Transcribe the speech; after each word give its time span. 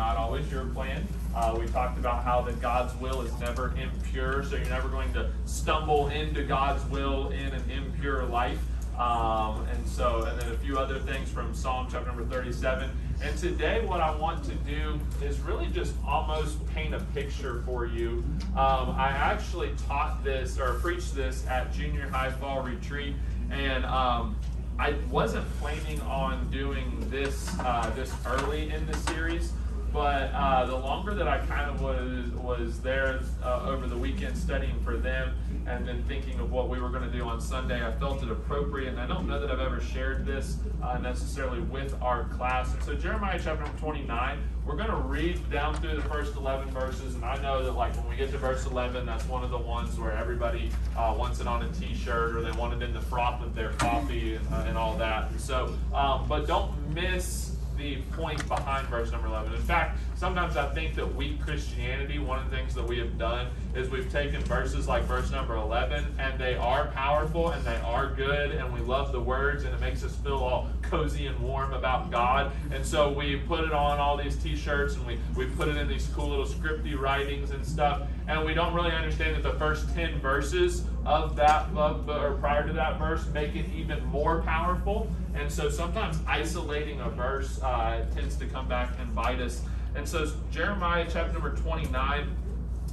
Not 0.00 0.16
always 0.16 0.50
your 0.50 0.64
plan. 0.64 1.06
Uh, 1.36 1.54
we 1.60 1.66
talked 1.66 1.98
about 1.98 2.24
how 2.24 2.40
that 2.40 2.58
God's 2.58 2.98
will 3.02 3.20
is 3.20 3.38
never 3.38 3.74
impure, 3.76 4.42
so 4.42 4.56
you're 4.56 4.64
never 4.70 4.88
going 4.88 5.12
to 5.12 5.30
stumble 5.44 6.08
into 6.08 6.42
God's 6.42 6.82
will 6.86 7.28
in 7.28 7.48
an 7.48 7.70
impure 7.70 8.24
life. 8.24 8.58
Um, 8.98 9.66
and 9.66 9.86
so, 9.86 10.24
and 10.24 10.40
then 10.40 10.50
a 10.52 10.56
few 10.56 10.78
other 10.78 10.98
things 11.00 11.28
from 11.30 11.54
Psalm 11.54 11.86
chapter 11.92 12.06
number 12.06 12.24
37. 12.24 12.90
And 13.22 13.38
today, 13.38 13.84
what 13.84 14.00
I 14.00 14.16
want 14.16 14.42
to 14.44 14.54
do 14.54 14.98
is 15.22 15.38
really 15.40 15.66
just 15.66 15.92
almost 16.06 16.66
paint 16.74 16.94
a 16.94 17.00
picture 17.14 17.62
for 17.66 17.84
you. 17.84 18.24
Um, 18.56 18.94
I 18.96 19.10
actually 19.14 19.72
taught 19.86 20.24
this 20.24 20.58
or 20.58 20.74
preached 20.80 21.14
this 21.14 21.46
at 21.46 21.74
junior 21.74 22.08
high 22.08 22.30
fall 22.30 22.62
retreat, 22.62 23.16
and 23.50 23.84
um, 23.84 24.34
I 24.78 24.94
wasn't 25.10 25.44
planning 25.60 26.00
on 26.02 26.50
doing 26.50 27.06
this 27.10 27.50
uh, 27.60 27.92
this 27.94 28.10
early 28.24 28.70
in 28.70 28.86
the 28.86 28.96
series, 28.96 29.52
but 29.92 30.30
uh, 30.32 30.66
the 30.66 30.76
longer 30.76 31.14
that 31.14 31.26
I 31.26 31.38
kind 31.46 31.70
of 31.70 31.80
was 31.82 32.30
was 32.32 32.80
there 32.80 33.20
uh, 33.42 33.66
over 33.66 33.86
the 33.86 33.96
weekend 33.96 34.36
studying 34.36 34.78
for 34.84 34.96
them, 34.96 35.34
and 35.66 35.86
then 35.86 36.04
thinking 36.04 36.38
of 36.40 36.50
what 36.52 36.68
we 36.68 36.80
were 36.80 36.88
going 36.88 37.10
to 37.10 37.16
do 37.16 37.24
on 37.24 37.40
Sunday, 37.40 37.84
I 37.86 37.92
felt 37.92 38.22
it 38.22 38.30
appropriate. 38.30 38.88
And 38.88 39.00
I 39.00 39.06
don't 39.06 39.26
know 39.26 39.40
that 39.40 39.50
I've 39.50 39.60
ever 39.60 39.80
shared 39.80 40.24
this 40.24 40.58
uh, 40.82 40.98
necessarily 40.98 41.60
with 41.60 41.94
our 42.02 42.24
class. 42.24 42.72
And 42.74 42.82
so 42.82 42.94
Jeremiah 42.94 43.40
chapter 43.42 43.64
29, 43.78 44.38
we're 44.66 44.76
going 44.76 44.90
to 44.90 44.96
read 44.96 45.50
down 45.50 45.74
through 45.74 45.96
the 45.96 46.08
first 46.08 46.36
11 46.36 46.70
verses. 46.70 47.14
And 47.14 47.24
I 47.24 47.40
know 47.42 47.62
that 47.64 47.72
like 47.72 47.94
when 47.96 48.08
we 48.08 48.16
get 48.16 48.30
to 48.30 48.38
verse 48.38 48.66
11, 48.66 49.06
that's 49.06 49.26
one 49.26 49.42
of 49.42 49.50
the 49.50 49.58
ones 49.58 49.98
where 49.98 50.12
everybody 50.12 50.70
uh, 50.96 51.14
wants 51.16 51.40
it 51.40 51.46
on 51.46 51.62
a 51.62 51.72
T-shirt 51.72 52.36
or 52.36 52.42
they 52.42 52.52
want 52.52 52.74
it 52.74 52.84
in 52.84 52.92
the 52.92 53.00
froth 53.00 53.42
of 53.42 53.54
their 53.54 53.70
coffee 53.72 54.36
and, 54.36 54.46
uh, 54.52 54.64
and 54.66 54.78
all 54.78 54.96
that. 54.98 55.28
So, 55.40 55.74
um, 55.94 56.26
but 56.28 56.46
don't 56.46 56.72
miss 56.94 57.49
the 57.80 57.96
point 58.12 58.46
behind 58.46 58.86
verse 58.88 59.10
number 59.10 59.26
11. 59.26 59.54
In 59.54 59.62
fact, 59.62 59.98
sometimes 60.14 60.56
I 60.58 60.72
think 60.74 60.94
that 60.96 61.14
weak 61.16 61.40
Christianity, 61.40 62.18
one 62.18 62.38
of 62.38 62.50
the 62.50 62.54
things 62.54 62.74
that 62.74 62.86
we 62.86 62.98
have 62.98 63.16
done 63.18 63.46
is 63.74 63.88
we've 63.88 64.12
taken 64.12 64.42
verses 64.42 64.86
like 64.86 65.04
verse 65.04 65.30
number 65.30 65.56
11, 65.56 66.04
and 66.18 66.38
they 66.38 66.56
are 66.56 66.88
powerful 66.88 67.50
and 67.50 67.64
they 67.64 67.76
are 67.78 68.12
good, 68.14 68.50
and 68.50 68.72
we 68.72 68.80
love 68.80 69.12
the 69.12 69.20
words, 69.20 69.64
and 69.64 69.74
it 69.74 69.80
makes 69.80 70.04
us 70.04 70.14
feel 70.16 70.36
all 70.36 70.68
cozy 70.82 71.26
and 71.26 71.38
warm 71.40 71.72
about 71.72 72.10
God. 72.10 72.52
And 72.70 72.84
so 72.84 73.10
we 73.10 73.36
put 73.36 73.64
it 73.64 73.72
on 73.72 73.98
all 73.98 74.16
these 74.16 74.36
t 74.36 74.56
shirts 74.56 74.96
and 74.96 75.06
we, 75.06 75.18
we 75.34 75.46
put 75.46 75.68
it 75.68 75.76
in 75.78 75.88
these 75.88 76.06
cool 76.14 76.28
little 76.28 76.46
scripty 76.46 76.98
writings 76.98 77.50
and 77.50 77.64
stuff, 77.64 78.02
and 78.28 78.44
we 78.44 78.52
don't 78.52 78.74
really 78.74 78.92
understand 78.92 79.36
that 79.36 79.42
the 79.42 79.58
first 79.58 79.92
10 79.94 80.20
verses 80.20 80.84
of 81.06 81.34
that, 81.36 81.66
of, 81.74 82.08
or 82.10 82.32
prior 82.40 82.66
to 82.66 82.74
that 82.74 82.98
verse, 82.98 83.26
make 83.32 83.56
it 83.56 83.64
even 83.74 84.04
more 84.04 84.42
powerful. 84.42 85.10
And 85.34 85.50
so 85.50 85.70
sometimes 85.70 86.18
isolating 86.26 87.00
a 87.00 87.08
verse 87.10 87.62
uh, 87.62 88.04
tends 88.14 88.36
to 88.36 88.46
come 88.46 88.68
back 88.68 88.90
and 88.98 89.14
bite 89.14 89.40
us. 89.40 89.62
And 89.94 90.08
so 90.08 90.30
Jeremiah 90.50 91.06
chapter 91.08 91.32
number 91.32 91.54
29 91.56 92.36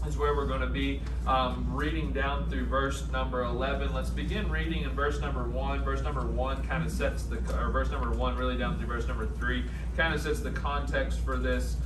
is 0.08 0.18
where 0.18 0.36
we're 0.36 0.48
going 0.48 0.62
to 0.62 0.68
be 0.68 1.02
um, 1.26 1.68
reading 1.72 2.14
down 2.14 2.50
through 2.50 2.66
verse 2.66 3.10
number 3.12 3.44
11. 3.44 3.94
Let's 3.94 4.10
begin 4.10 4.50
reading 4.50 4.84
in 4.84 4.92
verse 4.92 5.20
number 5.20 5.44
1. 5.48 5.84
Verse 5.84 6.02
number 6.02 6.26
1 6.26 6.66
kind 6.66 6.86
of 6.86 6.92
sets 6.92 7.24
the, 7.24 7.38
or 7.60 7.70
verse 7.72 7.92
number 7.92 8.12
1 8.12 8.36
really 8.36 8.58
down 8.58 8.78
through 8.78 8.88
verse 8.88 9.08
number 9.08 9.26
3 9.26 9.66
kind 9.96 10.14
of 10.14 10.22
sets 10.22 10.40
the 10.40 10.52
context 10.52 11.20
for 11.20 11.38
this. 11.38 11.78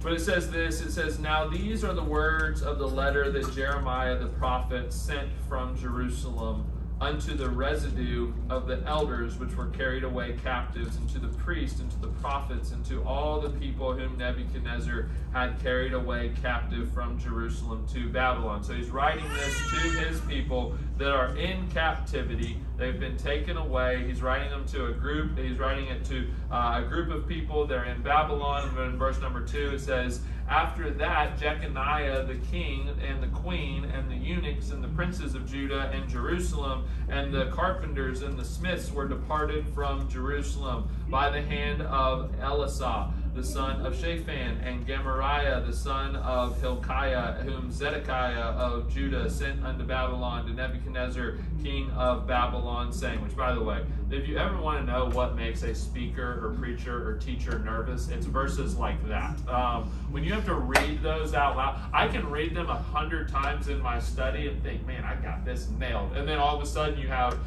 But 0.00 0.12
it 0.12 0.20
says 0.20 0.50
this 0.50 0.80
it 0.80 0.92
says, 0.92 1.18
Now 1.18 1.48
these 1.48 1.84
are 1.84 1.92
the 1.92 2.04
words 2.04 2.62
of 2.62 2.78
the 2.78 2.88
letter 2.88 3.30
that 3.32 3.52
Jeremiah 3.52 4.16
the 4.16 4.28
prophet 4.28 4.92
sent 4.92 5.28
from 5.48 5.76
Jerusalem 5.76 6.64
unto 7.00 7.34
the 7.34 7.48
residue 7.48 8.32
of 8.50 8.66
the 8.66 8.82
elders 8.86 9.38
which 9.38 9.54
were 9.56 9.66
carried 9.66 10.02
away 10.04 10.36
captives, 10.42 10.96
and 10.96 11.08
to 11.10 11.18
the 11.18 11.28
priests, 11.28 11.80
and 11.80 11.90
to 11.90 12.00
the 12.00 12.08
prophets, 12.08 12.72
and 12.72 12.84
to 12.86 13.02
all 13.04 13.40
the 13.40 13.50
people 13.50 13.92
whom 13.92 14.18
Nebuchadnezzar 14.18 15.08
had 15.32 15.60
carried 15.60 15.92
away 15.92 16.32
captive 16.42 16.90
from 16.92 17.18
Jerusalem 17.18 17.86
to 17.92 18.08
Babylon. 18.08 18.64
So 18.64 18.72
he's 18.72 18.90
writing 18.90 19.28
this 19.32 19.56
to 19.70 19.76
his 20.04 20.20
people 20.22 20.76
that 20.98 21.10
are 21.10 21.36
in 21.36 21.68
captivity. 21.70 22.58
They've 22.76 22.98
been 22.98 23.16
taken 23.16 23.56
away. 23.56 24.04
He's 24.06 24.20
writing 24.20 24.50
them 24.50 24.66
to 24.66 24.86
a 24.86 24.92
group. 24.92 25.38
He's 25.38 25.58
writing 25.58 25.86
it 25.86 26.04
to 26.06 26.28
uh, 26.50 26.82
a 26.84 26.88
group 26.88 27.10
of 27.10 27.28
people. 27.28 27.66
They're 27.66 27.84
in 27.84 28.02
Babylon. 28.02 28.68
And 28.68 28.92
in 28.92 28.98
verse 28.98 29.20
number 29.20 29.40
two, 29.40 29.74
it 29.74 29.80
says, 29.80 30.20
after 30.48 30.90
that, 30.90 31.38
Jeconiah 31.38 32.24
the 32.26 32.36
king 32.50 32.88
and 33.06 33.22
the 33.22 33.28
queen 33.28 33.84
and 33.84 34.10
the 34.10 34.16
eunuchs 34.16 34.70
and 34.70 34.82
the 34.82 34.88
princes 34.88 35.34
of 35.34 35.46
Judah 35.46 35.90
and 35.92 36.08
Jerusalem 36.08 36.88
and 37.08 37.32
the 37.32 37.46
carpenters 37.46 38.22
and 38.22 38.38
the 38.38 38.44
smiths 38.44 38.90
were 38.90 39.06
departed 39.06 39.66
from 39.74 40.08
Jerusalem 40.08 40.88
by 41.10 41.30
the 41.30 41.42
hand 41.42 41.82
of 41.82 42.32
Elasah 42.40 43.12
the 43.38 43.44
son 43.44 43.86
of 43.86 43.94
Shaphan, 43.94 44.58
and 44.64 44.84
Gemariah, 44.84 45.60
the 45.64 45.72
son 45.72 46.16
of 46.16 46.60
Hilkiah, 46.60 47.34
whom 47.44 47.70
Zedekiah 47.70 48.34
of 48.34 48.90
Judah 48.92 49.30
sent 49.30 49.64
unto 49.64 49.84
Babylon 49.84 50.44
to 50.46 50.52
Nebuchadnezzar, 50.52 51.36
king 51.62 51.88
of 51.92 52.26
Babylon, 52.26 52.92
saying, 52.92 53.22
which, 53.22 53.36
by 53.36 53.54
the 53.54 53.62
way, 53.62 53.84
if 54.10 54.26
you 54.26 54.38
ever 54.38 54.60
want 54.60 54.84
to 54.84 54.92
know 54.92 55.08
what 55.10 55.36
makes 55.36 55.62
a 55.62 55.72
speaker 55.72 56.44
or 56.44 56.56
preacher 56.58 57.08
or 57.08 57.16
teacher 57.16 57.60
nervous, 57.60 58.08
it's 58.08 58.26
verses 58.26 58.74
like 58.76 59.06
that. 59.06 59.38
Um, 59.48 59.84
when 60.10 60.24
you 60.24 60.32
have 60.32 60.46
to 60.46 60.54
read 60.54 61.00
those 61.00 61.32
out 61.32 61.56
loud, 61.56 61.78
I 61.92 62.08
can 62.08 62.28
read 62.28 62.56
them 62.56 62.68
a 62.68 62.76
hundred 62.76 63.28
times 63.28 63.68
in 63.68 63.80
my 63.80 64.00
study 64.00 64.48
and 64.48 64.60
think, 64.64 64.84
man, 64.84 65.04
I 65.04 65.14
got 65.14 65.44
this 65.44 65.68
nailed. 65.78 66.16
And 66.16 66.26
then 66.26 66.38
all 66.38 66.56
of 66.56 66.62
a 66.62 66.66
sudden 66.66 66.98
you 66.98 67.06
have 67.06 67.38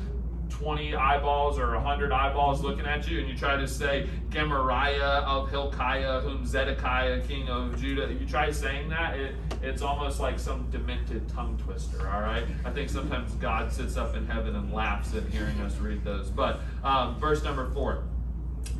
20 0.52 0.96
eyeballs 0.96 1.58
or 1.58 1.72
100 1.74 2.12
eyeballs 2.12 2.62
looking 2.62 2.86
at 2.86 3.08
you, 3.10 3.20
and 3.20 3.28
you 3.28 3.36
try 3.36 3.56
to 3.56 3.68
say 3.68 4.08
Gemariah 4.30 5.24
of 5.26 5.50
Hilkiah, 5.50 6.20
whom 6.20 6.46
Zedekiah, 6.46 7.22
king 7.22 7.50
of 7.50 7.80
Judah, 7.80 8.14
you 8.14 8.28
try 8.28 8.52
saying 8.52 8.90
that, 8.90 9.18
it, 9.18 9.36
it's 9.62 9.82
almost 9.82 10.20
like 10.20 10.38
some 10.38 10.70
demented 10.70 11.28
tongue 11.30 11.58
twister, 11.58 12.08
all 12.08 12.22
right? 12.22 12.44
I 12.66 12.70
think 12.70 12.90
sometimes 12.90 13.34
God 13.36 13.72
sits 13.72 13.98
up 13.98 14.16
in 14.16 14.28
heaven 14.28 14.56
and 14.56 14.72
laughs 14.72 15.16
at 15.16 15.24
hearing 15.30 15.60
us 15.62 15.78
read 15.78 16.04
those. 16.04 16.30
But 16.30 16.60
um, 16.84 17.20
verse 17.20 17.44
number 17.44 17.72
four 17.74 18.04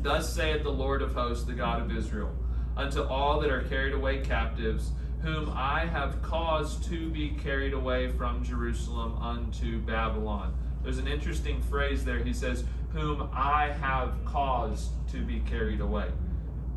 Thus 0.00 0.32
saith 0.32 0.62
the 0.62 0.70
Lord 0.70 1.02
of 1.02 1.14
hosts, 1.14 1.44
the 1.44 1.52
God 1.52 1.82
of 1.82 1.96
Israel, 1.96 2.30
unto 2.76 3.02
all 3.02 3.40
that 3.40 3.50
are 3.50 3.62
carried 3.62 3.94
away 3.94 4.20
captives, 4.20 4.92
whom 5.22 5.50
I 5.54 5.86
have 5.86 6.22
caused 6.22 6.84
to 6.84 7.08
be 7.10 7.30
carried 7.30 7.72
away 7.72 8.10
from 8.10 8.44
Jerusalem 8.44 9.16
unto 9.20 9.78
Babylon 9.80 10.54
there's 10.82 10.98
an 10.98 11.06
interesting 11.06 11.60
phrase 11.62 12.04
there. 12.04 12.18
He 12.18 12.32
says, 12.32 12.64
Whom 12.92 13.28
I 13.32 13.68
have 13.80 14.14
caused 14.24 14.90
to 15.12 15.18
be 15.18 15.40
carried 15.40 15.80
away. 15.80 16.08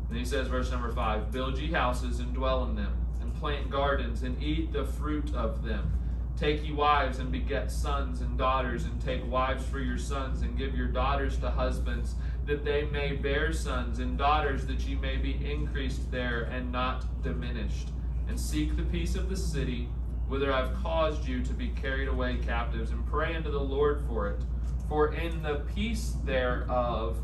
And 0.08 0.16
he 0.16 0.24
says, 0.24 0.48
verse 0.48 0.70
number 0.70 0.92
five, 0.92 1.32
Build 1.32 1.58
ye 1.58 1.72
houses 1.72 2.20
and 2.20 2.32
dwell 2.32 2.64
in 2.64 2.76
them, 2.76 2.96
and 3.20 3.34
plant 3.34 3.70
gardens 3.70 4.22
and 4.22 4.40
eat 4.42 4.72
the 4.72 4.84
fruit 4.84 5.34
of 5.34 5.64
them. 5.64 5.92
Take 6.36 6.64
ye 6.64 6.72
wives 6.72 7.18
and 7.18 7.32
beget 7.32 7.72
sons 7.72 8.20
and 8.20 8.36
daughters, 8.36 8.84
and 8.84 9.00
take 9.00 9.28
wives 9.30 9.64
for 9.64 9.80
your 9.80 9.98
sons, 9.98 10.42
and 10.42 10.56
give 10.56 10.76
your 10.76 10.86
daughters 10.86 11.38
to 11.38 11.50
husbands, 11.50 12.14
that 12.44 12.64
they 12.64 12.84
may 12.84 13.16
bear 13.16 13.52
sons 13.52 13.98
and 13.98 14.18
daughters, 14.18 14.66
that 14.66 14.80
ye 14.80 14.94
may 14.96 15.16
be 15.16 15.40
increased 15.50 16.10
there 16.10 16.42
and 16.42 16.70
not 16.70 17.22
diminished. 17.22 17.88
And 18.28 18.38
seek 18.38 18.76
the 18.76 18.82
peace 18.82 19.16
of 19.16 19.30
the 19.30 19.36
city 19.36 19.88
whither 20.28 20.52
I've 20.52 20.74
caused 20.82 21.26
you 21.26 21.42
to 21.42 21.52
be 21.52 21.68
carried 21.68 22.08
away 22.08 22.36
captives, 22.36 22.90
and 22.90 23.06
pray 23.06 23.34
unto 23.34 23.50
the 23.50 23.60
Lord 23.60 24.02
for 24.08 24.28
it. 24.28 24.40
For 24.88 25.12
in 25.12 25.42
the 25.42 25.62
peace 25.74 26.16
thereof 26.24 27.18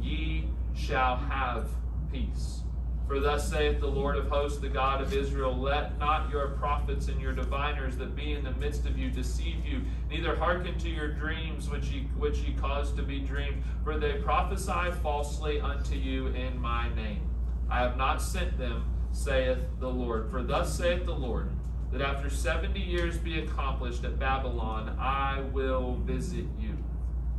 ye 0.00 0.48
shall 0.74 1.16
have 1.16 1.68
peace. 2.10 2.60
For 3.06 3.20
thus 3.20 3.50
saith 3.50 3.80
the 3.80 3.86
Lord 3.86 4.16
of 4.16 4.28
hosts, 4.28 4.58
the 4.58 4.68
God 4.68 5.02
of 5.02 5.12
Israel, 5.12 5.54
Let 5.54 5.98
not 5.98 6.30
your 6.30 6.48
prophets 6.48 7.08
and 7.08 7.20
your 7.20 7.34
diviners 7.34 7.96
that 7.98 8.16
be 8.16 8.32
in 8.32 8.44
the 8.44 8.52
midst 8.52 8.86
of 8.86 8.96
you 8.96 9.10
deceive 9.10 9.66
you, 9.66 9.82
neither 10.08 10.34
hearken 10.34 10.78
to 10.78 10.88
your 10.88 11.08
dreams 11.08 11.68
which 11.68 11.90
ye, 11.90 12.08
which 12.16 12.38
ye 12.38 12.54
cause 12.54 12.92
to 12.92 13.02
be 13.02 13.18
dreamed, 13.18 13.62
for 13.84 13.98
they 13.98 14.14
prophesy 14.14 14.92
falsely 15.02 15.60
unto 15.60 15.94
you 15.94 16.28
in 16.28 16.58
my 16.58 16.94
name. 16.94 17.28
I 17.68 17.80
have 17.80 17.98
not 17.98 18.22
sent 18.22 18.56
them, 18.56 18.84
saith 19.10 19.58
the 19.78 19.90
Lord. 19.90 20.30
For 20.30 20.42
thus 20.42 20.74
saith 20.74 21.04
the 21.04 21.12
Lord, 21.12 21.50
that 21.92 22.00
after 22.00 22.30
70 22.30 22.80
years 22.80 23.18
be 23.18 23.40
accomplished 23.40 24.04
at 24.04 24.18
Babylon, 24.18 24.96
I 24.98 25.42
will 25.52 25.96
visit 25.96 26.46
you 26.58 26.76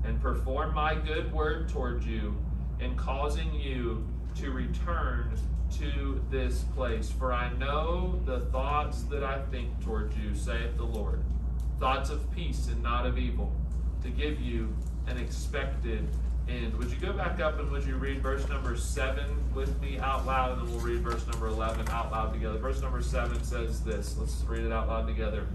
and 0.06 0.22
perform 0.22 0.74
my 0.74 0.96
good 0.96 1.34
word 1.34 1.70
toward 1.70 2.04
you 2.04 2.36
and 2.80 2.98
causing 2.98 3.54
you 3.54 4.06
to 4.36 4.52
return 4.52 5.32
to 5.80 6.24
this 6.30 6.64
place. 6.76 7.10
For 7.12 7.34
I 7.34 7.52
know 7.54 8.22
the 8.26 8.42
thoughts 8.42 9.04
that 9.04 9.24
I 9.24 9.42
think 9.52 9.84
toward 9.84 10.14
you, 10.16 10.36
saith 10.36 10.78
the 10.78 10.84
Lord 10.84 11.24
thoughts 11.80 12.10
of 12.10 12.32
peace 12.32 12.68
and 12.68 12.82
not 12.82 13.06
of 13.06 13.18
evil, 13.18 13.52
to 14.02 14.10
give 14.10 14.40
you 14.40 14.74
an 15.08 15.18
expected 15.18 16.08
end. 16.54 16.78
Would 16.78 16.90
you 16.90 16.98
go 16.98 17.14
back 17.14 17.40
up 17.40 17.60
and 17.60 17.72
would 17.72 17.86
you 17.86 17.96
read 17.96 18.22
verse 18.22 18.48
number 18.50 18.76
7 18.78 19.24
with 19.54 19.80
me 19.82 19.98
out 20.00 20.26
loud, 20.26 20.58
and 20.58 20.68
then 20.68 20.76
we'll 20.76 20.86
read 20.86 21.02
verse 21.02 21.26
number 21.28 21.48
11 21.48 21.90
out 21.90 22.12
loud 22.12 22.34
together. 22.34 22.58
Verse 22.58 22.82
number 22.82 23.02
7 23.02 23.44
says 23.44 23.84
this. 23.84 24.18
Let's 24.18 24.44
read 24.48 24.64
it 24.64 24.72
out 24.72 24.88
loud 24.88 25.08
together. 25.08 25.48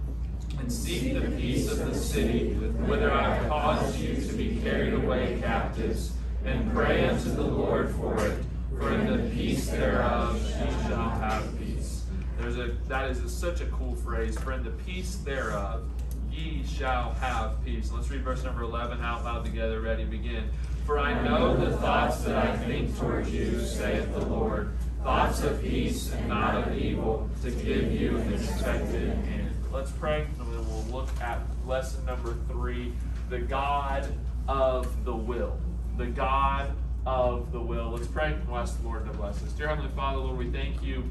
And 0.58 0.72
seek 0.72 1.14
the 1.14 1.30
peace 1.36 1.70
of 1.70 1.78
the 1.78 1.94
city, 1.94 2.54
whither 2.54 3.12
I 3.12 3.34
have 3.34 3.48
caused 3.48 3.98
you 3.98 4.16
to 4.16 4.32
be 4.32 4.60
carried 4.62 4.94
away 4.94 5.38
captives, 5.40 6.12
and 6.44 6.72
pray 6.72 7.06
unto 7.06 7.30
the 7.30 7.42
Lord 7.42 7.90
for 7.94 8.18
it 8.26 8.42
for 8.78 8.94
in 8.94 9.06
the 9.06 9.34
peace 9.34 9.68
thereof 9.68 10.40
ye 10.40 10.88
shall 10.88 11.10
have 11.10 11.58
peace. 11.58 12.04
There's 12.38 12.56
a 12.56 12.76
that 12.86 13.10
is 13.10 13.20
a, 13.20 13.28
such 13.28 13.60
a 13.60 13.66
cool 13.66 13.96
phrase. 13.96 14.38
For 14.38 14.52
in 14.52 14.62
the 14.62 14.70
peace 14.70 15.16
thereof 15.16 15.84
ye 16.30 16.64
shall 16.64 17.12
have 17.14 17.62
peace. 17.64 17.90
Let's 17.92 18.08
read 18.10 18.22
verse 18.22 18.44
number 18.44 18.62
11 18.62 19.00
out 19.00 19.24
loud 19.24 19.44
together. 19.44 19.80
Ready, 19.80 20.04
begin. 20.04 20.48
For 20.88 20.98
I 20.98 21.22
know 21.22 21.54
the 21.54 21.76
thoughts 21.76 22.22
that 22.22 22.34
I 22.34 22.56
think 22.56 22.98
towards 22.98 23.30
you, 23.30 23.60
saith 23.60 24.10
the 24.14 24.24
Lord, 24.24 24.72
thoughts 25.02 25.42
of 25.42 25.60
peace 25.60 26.10
and 26.14 26.28
not 26.30 26.54
of 26.54 26.78
evil, 26.78 27.28
to 27.42 27.50
give 27.50 27.92
you 27.92 28.16
an 28.16 28.32
expected 28.32 29.10
end. 29.10 29.54
Let's 29.70 29.90
pray, 29.90 30.22
and 30.22 30.50
then 30.50 30.66
we'll 30.66 30.86
look 30.90 31.10
at 31.20 31.42
lesson 31.66 32.06
number 32.06 32.34
three 32.48 32.94
the 33.28 33.38
God 33.38 34.10
of 34.48 35.04
the 35.04 35.14
will. 35.14 35.58
The 35.98 36.06
God 36.06 36.72
of 37.04 37.52
the 37.52 37.60
will. 37.60 37.90
Let's 37.90 38.06
pray 38.06 38.32
and 38.32 38.42
ask 38.50 38.80
the 38.80 38.88
Lord 38.88 39.04
to 39.04 39.12
bless 39.12 39.42
us. 39.42 39.52
Dear 39.52 39.68
Heavenly 39.68 39.90
Father, 39.94 40.20
Lord, 40.20 40.38
we 40.38 40.50
thank 40.50 40.82
you 40.82 41.04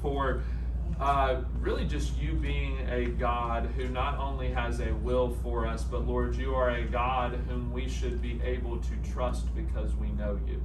for 0.00 0.42
uh, 1.00 1.42
really 1.60 1.84
just 1.84 2.16
you 2.18 2.32
being 2.32 2.78
a 2.88 3.06
God 3.06 3.68
who 3.76 3.88
not 3.88 4.18
only 4.18 4.50
has 4.50 4.80
a 4.80 4.92
will 4.94 5.36
for 5.42 5.66
us, 5.66 5.82
but 5.84 6.06
Lord, 6.06 6.36
you 6.36 6.54
are 6.54 6.70
a 6.70 6.84
God 6.84 7.40
whom 7.48 7.72
we 7.72 7.88
should 7.88 8.22
be 8.22 8.40
able 8.42 8.78
to 8.78 9.12
trust 9.12 9.54
because 9.54 9.94
we 9.96 10.08
know 10.12 10.38
you. 10.46 10.62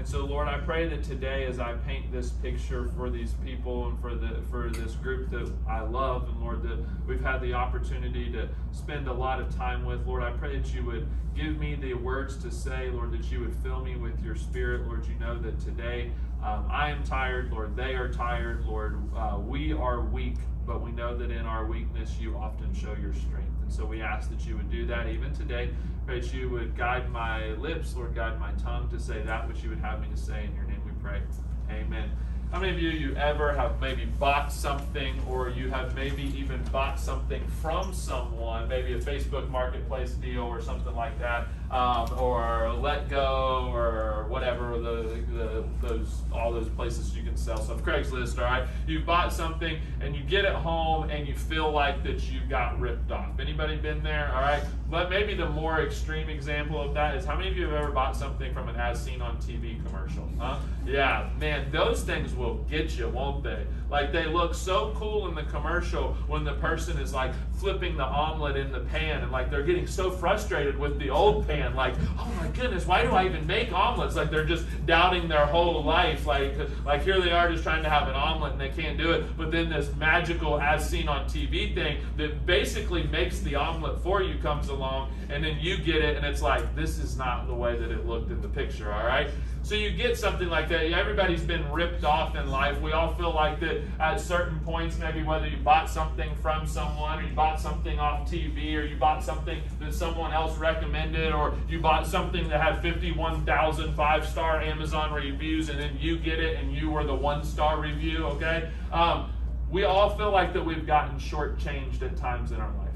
And 0.00 0.08
so, 0.08 0.24
Lord, 0.24 0.48
I 0.48 0.56
pray 0.56 0.88
that 0.88 1.04
today, 1.04 1.44
as 1.44 1.60
I 1.60 1.74
paint 1.74 2.10
this 2.10 2.30
picture 2.30 2.88
for 2.96 3.10
these 3.10 3.34
people 3.44 3.86
and 3.86 4.00
for 4.00 4.14
the 4.14 4.40
for 4.50 4.70
this 4.70 4.94
group 4.94 5.28
that 5.28 5.52
I 5.68 5.82
love, 5.82 6.26
and 6.26 6.40
Lord, 6.40 6.62
that 6.62 6.82
we've 7.06 7.20
had 7.20 7.42
the 7.42 7.52
opportunity 7.52 8.32
to 8.32 8.48
spend 8.72 9.08
a 9.08 9.12
lot 9.12 9.42
of 9.42 9.54
time 9.54 9.84
with, 9.84 10.06
Lord, 10.06 10.22
I 10.22 10.30
pray 10.30 10.58
that 10.58 10.72
you 10.72 10.86
would 10.86 11.06
give 11.36 11.58
me 11.58 11.74
the 11.74 11.92
words 11.92 12.38
to 12.38 12.50
say, 12.50 12.88
Lord, 12.88 13.12
that 13.12 13.30
you 13.30 13.40
would 13.40 13.54
fill 13.56 13.84
me 13.84 13.96
with 13.96 14.24
your 14.24 14.36
Spirit, 14.36 14.86
Lord. 14.86 15.04
You 15.06 15.16
know 15.16 15.38
that 15.38 15.60
today 15.60 16.12
um, 16.42 16.66
I 16.72 16.88
am 16.88 17.04
tired, 17.04 17.52
Lord. 17.52 17.76
They 17.76 17.92
are 17.92 18.10
tired, 18.10 18.64
Lord. 18.64 18.98
Uh, 19.14 19.38
we 19.38 19.74
are 19.74 20.00
weak, 20.00 20.36
but 20.66 20.80
we 20.80 20.92
know 20.92 21.14
that 21.14 21.30
in 21.30 21.44
our 21.44 21.66
weakness, 21.66 22.16
you 22.18 22.38
often 22.38 22.72
show 22.72 22.94
your 23.02 23.12
strength. 23.12 23.49
So 23.70 23.86
we 23.86 24.02
ask 24.02 24.28
that 24.30 24.44
you 24.44 24.56
would 24.56 24.70
do 24.70 24.84
that 24.86 25.08
even 25.08 25.32
today. 25.32 25.70
Pray 26.06 26.20
that 26.20 26.34
you 26.34 26.50
would 26.50 26.76
guide 26.76 27.10
my 27.10 27.52
lips, 27.52 27.94
Lord, 27.94 28.14
guide 28.14 28.38
my 28.40 28.52
tongue 28.52 28.88
to 28.90 28.98
say 28.98 29.22
that 29.22 29.46
which 29.46 29.62
you 29.62 29.70
would 29.70 29.78
have 29.78 30.00
me 30.00 30.08
to 30.08 30.16
say. 30.16 30.44
In 30.44 30.54
your 30.54 30.64
name 30.64 30.82
we 30.84 30.92
pray. 31.02 31.22
Amen. 31.70 32.10
How 32.50 32.58
many 32.58 32.72
of 32.72 32.82
you 32.82 32.90
you 32.90 33.14
ever 33.14 33.52
have 33.52 33.80
maybe 33.80 34.06
bought 34.06 34.52
something 34.52 35.22
or 35.28 35.50
you 35.50 35.70
have 35.70 35.94
maybe 35.94 36.24
even 36.36 36.60
bought 36.72 36.98
something 36.98 37.46
from 37.62 37.94
someone, 37.94 38.66
maybe 38.66 38.94
a 38.94 38.98
Facebook 38.98 39.48
marketplace 39.50 40.12
deal 40.14 40.42
or 40.42 40.60
something 40.60 40.94
like 40.96 41.16
that, 41.20 41.46
um, 41.70 42.18
or 42.18 42.72
Let 42.80 43.08
Go 43.08 43.70
or 43.72 44.26
whatever 44.28 44.78
the, 44.78 45.22
the 45.32 45.64
those 45.80 46.22
all 46.32 46.52
those 46.52 46.68
places 46.68 47.16
you 47.16 47.22
can 47.22 47.36
sell 47.36 47.60
stuff. 47.60 47.82
Craigslist, 47.82 48.38
all 48.38 48.44
right. 48.44 48.66
You 48.86 49.00
bought 49.00 49.32
something 49.32 49.78
and 50.00 50.14
you 50.14 50.22
get 50.22 50.44
it 50.44 50.54
home 50.54 51.10
and 51.10 51.26
you 51.28 51.34
feel 51.34 51.70
like 51.70 52.02
that 52.04 52.30
you 52.30 52.40
got 52.48 52.78
ripped 52.80 53.10
off. 53.10 53.38
Anybody 53.38 53.76
been 53.76 54.02
there? 54.02 54.32
All 54.34 54.40
right. 54.40 54.62
But 54.88 55.10
maybe 55.10 55.34
the 55.34 55.48
more 55.48 55.80
extreme 55.82 56.28
example 56.28 56.80
of 56.80 56.94
that 56.94 57.16
is 57.16 57.24
how 57.24 57.36
many 57.36 57.50
of 57.50 57.56
you 57.56 57.64
have 57.66 57.74
ever 57.74 57.92
bought 57.92 58.16
something 58.16 58.52
from 58.52 58.68
an 58.68 58.76
as 58.76 59.02
seen 59.02 59.22
on 59.22 59.36
TV 59.36 59.84
commercial? 59.86 60.28
Huh? 60.38 60.58
Yeah, 60.84 61.30
man, 61.38 61.70
those 61.70 62.02
things 62.02 62.34
will 62.34 62.56
get 62.68 62.98
you, 62.98 63.08
won't 63.08 63.44
they? 63.44 63.66
Like 63.90 64.12
they 64.12 64.26
look 64.26 64.54
so 64.54 64.92
cool 64.96 65.28
in 65.28 65.34
the 65.34 65.42
commercial 65.44 66.14
when 66.26 66.44
the 66.44 66.54
person 66.54 66.98
is 66.98 67.12
like 67.12 67.32
flipping 67.54 67.96
the 67.96 68.04
omelet 68.04 68.56
in 68.56 68.72
the 68.72 68.80
pan 68.80 69.22
and 69.22 69.30
like 69.30 69.50
they're 69.50 69.62
getting 69.62 69.86
so 69.86 70.10
frustrated 70.10 70.78
with 70.78 70.98
the 70.98 71.10
old 71.10 71.46
pan. 71.46 71.59
Like, 71.74 71.94
oh 72.18 72.32
my 72.38 72.48
goodness, 72.48 72.86
why 72.86 73.02
do 73.02 73.10
I 73.10 73.24
even 73.26 73.46
make 73.46 73.72
omelets? 73.72 74.16
Like 74.16 74.30
they're 74.30 74.44
just 74.44 74.64
doubting 74.86 75.28
their 75.28 75.46
whole 75.46 75.82
life. 75.84 76.26
Like, 76.26 76.54
like 76.84 77.02
here 77.02 77.20
they 77.20 77.30
are 77.30 77.50
just 77.50 77.62
trying 77.62 77.82
to 77.82 77.90
have 77.90 78.08
an 78.08 78.14
omelet 78.14 78.52
and 78.52 78.60
they 78.60 78.70
can't 78.70 78.98
do 78.98 79.12
it. 79.12 79.36
But 79.36 79.50
then 79.50 79.68
this 79.68 79.94
magical 79.96 80.60
as 80.60 80.88
seen 80.88 81.08
on 81.08 81.26
TV 81.26 81.74
thing 81.74 81.98
that 82.16 82.46
basically 82.46 83.04
makes 83.04 83.40
the 83.40 83.54
omelet 83.54 84.00
for 84.02 84.22
you 84.22 84.38
comes 84.38 84.68
along 84.68 85.12
and 85.28 85.44
then 85.44 85.58
you 85.60 85.76
get 85.78 85.96
it 85.96 86.16
and 86.16 86.26
it's 86.26 86.42
like, 86.42 86.74
this 86.74 86.98
is 86.98 87.16
not 87.16 87.46
the 87.46 87.54
way 87.54 87.78
that 87.78 87.90
it 87.90 88.06
looked 88.06 88.30
in 88.30 88.40
the 88.40 88.48
picture, 88.48 88.92
all 88.92 89.06
right? 89.06 89.30
So 89.70 89.76
you 89.76 89.92
get 89.92 90.18
something 90.18 90.48
like 90.48 90.68
that. 90.70 90.86
Everybody's 90.86 91.44
been 91.44 91.70
ripped 91.70 92.02
off 92.02 92.34
in 92.34 92.50
life. 92.50 92.80
We 92.80 92.90
all 92.90 93.14
feel 93.14 93.32
like 93.32 93.60
that 93.60 93.82
at 94.00 94.20
certain 94.20 94.58
points, 94.64 94.98
maybe 94.98 95.22
whether 95.22 95.46
you 95.46 95.58
bought 95.58 95.88
something 95.88 96.34
from 96.42 96.66
someone, 96.66 97.20
or 97.20 97.22
you 97.22 97.32
bought 97.36 97.60
something 97.60 97.96
off 98.00 98.28
TV, 98.28 98.74
or 98.74 98.82
you 98.82 98.96
bought 98.96 99.22
something 99.22 99.62
that 99.78 99.94
someone 99.94 100.32
else 100.32 100.58
recommended, 100.58 101.32
or 101.32 101.54
you 101.68 101.78
bought 101.78 102.04
something 102.04 102.48
that 102.48 102.60
had 102.60 102.82
51,000 102.82 103.94
five 103.94 104.26
star 104.26 104.60
Amazon 104.60 105.12
reviews, 105.12 105.68
and 105.68 105.78
then 105.78 105.96
you 106.00 106.18
get 106.18 106.40
it 106.40 106.58
and 106.58 106.74
you 106.74 106.90
were 106.90 107.04
the 107.04 107.14
one 107.14 107.44
star 107.44 107.80
review, 107.80 108.24
okay? 108.24 108.72
Um, 108.90 109.32
we 109.70 109.84
all 109.84 110.16
feel 110.16 110.32
like 110.32 110.52
that 110.54 110.64
we've 110.64 110.84
gotten 110.84 111.16
shortchanged 111.20 112.02
at 112.02 112.16
times 112.16 112.50
in 112.50 112.58
our 112.58 112.76
life. 112.76 112.88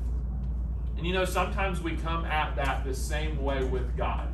And 0.97 1.07
you 1.07 1.13
know, 1.13 1.25
sometimes 1.25 1.81
we 1.81 1.95
come 1.95 2.25
at 2.25 2.57
that 2.57 2.85
the 2.85 2.95
same 2.95 3.41
way 3.45 3.63
with 3.63 3.97
God. 3.97 4.27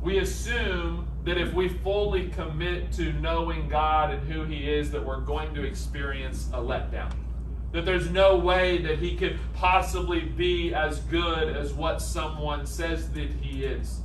We 0.00 0.20
assume 0.20 1.06
that 1.24 1.36
if 1.36 1.52
we 1.52 1.68
fully 1.68 2.28
commit 2.28 2.92
to 2.92 3.12
knowing 3.14 3.68
God 3.68 4.12
and 4.12 4.26
who 4.30 4.44
He 4.44 4.70
is, 4.70 4.90
that 4.92 5.04
we're 5.04 5.20
going 5.20 5.54
to 5.54 5.64
experience 5.64 6.48
a 6.52 6.58
letdown. 6.58 7.12
That 7.72 7.84
there's 7.84 8.10
no 8.10 8.36
way 8.36 8.78
that 8.82 8.98
He 8.98 9.16
could 9.16 9.38
possibly 9.54 10.20
be 10.20 10.74
as 10.74 11.00
good 11.00 11.54
as 11.54 11.72
what 11.72 12.00
someone 12.00 12.66
says 12.66 13.10
that 13.12 13.30
He 13.40 13.64
is. 13.64 14.00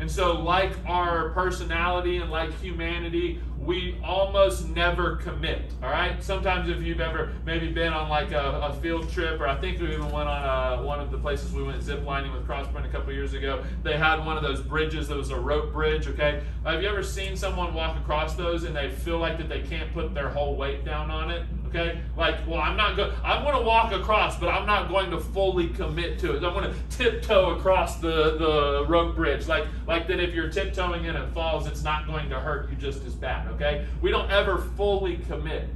And 0.00 0.08
so, 0.08 0.40
like 0.40 0.72
our 0.86 1.30
personality 1.30 2.18
and 2.18 2.30
like 2.30 2.52
humanity, 2.60 3.40
we 3.58 3.98
almost 4.04 4.68
never 4.68 5.16
commit. 5.16 5.72
All 5.82 5.90
right. 5.90 6.22
Sometimes, 6.22 6.68
if 6.68 6.82
you've 6.82 7.00
ever 7.00 7.32
maybe 7.44 7.68
been 7.72 7.92
on 7.92 8.08
like 8.08 8.30
a, 8.30 8.60
a 8.60 8.72
field 8.74 9.10
trip, 9.10 9.40
or 9.40 9.48
I 9.48 9.56
think 9.56 9.80
we 9.80 9.92
even 9.92 10.10
went 10.12 10.28
on 10.28 10.42
a, 10.42 10.80
uh, 10.80 10.82
one 10.84 11.00
of 11.00 11.10
the 11.10 11.18
places 11.18 11.52
we 11.52 11.64
went 11.64 11.82
zip 11.82 12.04
lining 12.04 12.32
with 12.32 12.46
Crosspoint 12.46 12.84
a 12.84 12.88
couple 12.88 13.12
years 13.12 13.34
ago. 13.34 13.64
They 13.82 13.96
had 13.96 14.24
one 14.24 14.36
of 14.36 14.44
those 14.44 14.62
bridges 14.62 15.08
that 15.08 15.16
was 15.16 15.30
a 15.30 15.38
rope 15.38 15.72
bridge. 15.72 16.06
Okay. 16.06 16.42
Have 16.64 16.80
you 16.80 16.88
ever 16.88 17.02
seen 17.02 17.36
someone 17.36 17.74
walk 17.74 17.96
across 17.96 18.36
those 18.36 18.64
and 18.64 18.76
they 18.76 18.90
feel 18.90 19.18
like 19.18 19.36
that 19.38 19.48
they 19.48 19.62
can't 19.62 19.92
put 19.92 20.14
their 20.14 20.28
whole 20.28 20.54
weight 20.54 20.84
down 20.84 21.10
on 21.10 21.30
it? 21.30 21.44
Okay, 21.68 22.00
like, 22.16 22.46
well, 22.46 22.60
I'm 22.60 22.76
not 22.76 22.96
going. 22.96 23.12
I'm 23.22 23.42
going 23.42 23.56
to 23.56 23.62
walk 23.62 23.92
across, 23.92 24.38
but 24.38 24.48
I'm 24.48 24.66
not 24.66 24.88
going 24.88 25.10
to 25.10 25.20
fully 25.20 25.68
commit 25.68 26.18
to 26.20 26.34
it. 26.34 26.42
I'm 26.42 26.54
going 26.54 26.72
to 26.72 26.74
tiptoe 26.96 27.56
across 27.56 27.96
the 27.96 28.38
the 28.38 28.86
rope 28.88 29.14
bridge, 29.14 29.46
like 29.48 29.66
like 29.86 30.06
that. 30.08 30.18
If 30.18 30.34
you're 30.34 30.48
tiptoeing 30.48 31.06
and 31.06 31.18
it 31.18 31.28
falls, 31.34 31.66
it's 31.66 31.82
not 31.82 32.06
going 32.06 32.30
to 32.30 32.40
hurt 32.40 32.70
you 32.70 32.76
just 32.76 33.04
as 33.04 33.14
bad. 33.14 33.48
Okay, 33.48 33.86
we 34.00 34.10
don't 34.10 34.30
ever 34.30 34.58
fully 34.76 35.18
commit. 35.28 35.68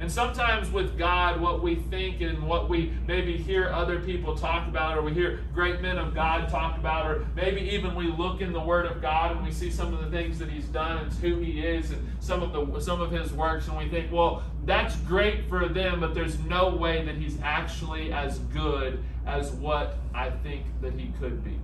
And 0.00 0.10
sometimes 0.10 0.70
with 0.70 0.96
God, 0.96 1.38
what 1.42 1.62
we 1.62 1.74
think 1.74 2.22
and 2.22 2.42
what 2.48 2.70
we 2.70 2.90
maybe 3.06 3.36
hear 3.36 3.68
other 3.68 4.00
people 4.00 4.34
talk 4.34 4.66
about, 4.66 4.96
or 4.96 5.02
we 5.02 5.12
hear 5.12 5.40
great 5.52 5.82
men 5.82 5.98
of 5.98 6.14
God 6.14 6.48
talk 6.48 6.78
about, 6.78 7.06
or 7.06 7.26
maybe 7.36 7.60
even 7.60 7.94
we 7.94 8.06
look 8.06 8.40
in 8.40 8.54
the 8.54 8.60
Word 8.60 8.86
of 8.86 9.02
God 9.02 9.32
and 9.32 9.44
we 9.44 9.52
see 9.52 9.70
some 9.70 9.92
of 9.92 10.02
the 10.02 10.10
things 10.10 10.38
that 10.38 10.48
He's 10.48 10.64
done 10.68 10.96
and 10.96 11.12
who 11.12 11.38
He 11.40 11.60
is 11.60 11.90
and 11.90 12.08
some 12.18 12.42
of 12.42 12.52
the 12.54 12.80
some 12.80 13.02
of 13.02 13.10
His 13.10 13.30
works, 13.34 13.68
and 13.68 13.76
we 13.76 13.90
think, 13.90 14.10
well, 14.10 14.42
that's 14.64 14.96
great 15.00 15.46
for 15.50 15.68
them, 15.68 16.00
but 16.00 16.14
there's 16.14 16.38
no 16.38 16.74
way 16.74 17.04
that 17.04 17.16
He's 17.16 17.38
actually 17.42 18.10
as 18.10 18.38
good 18.38 19.04
as 19.26 19.50
what 19.50 19.98
I 20.14 20.30
think 20.30 20.64
that 20.80 20.94
He 20.94 21.12
could 21.20 21.44
be. 21.44 21.58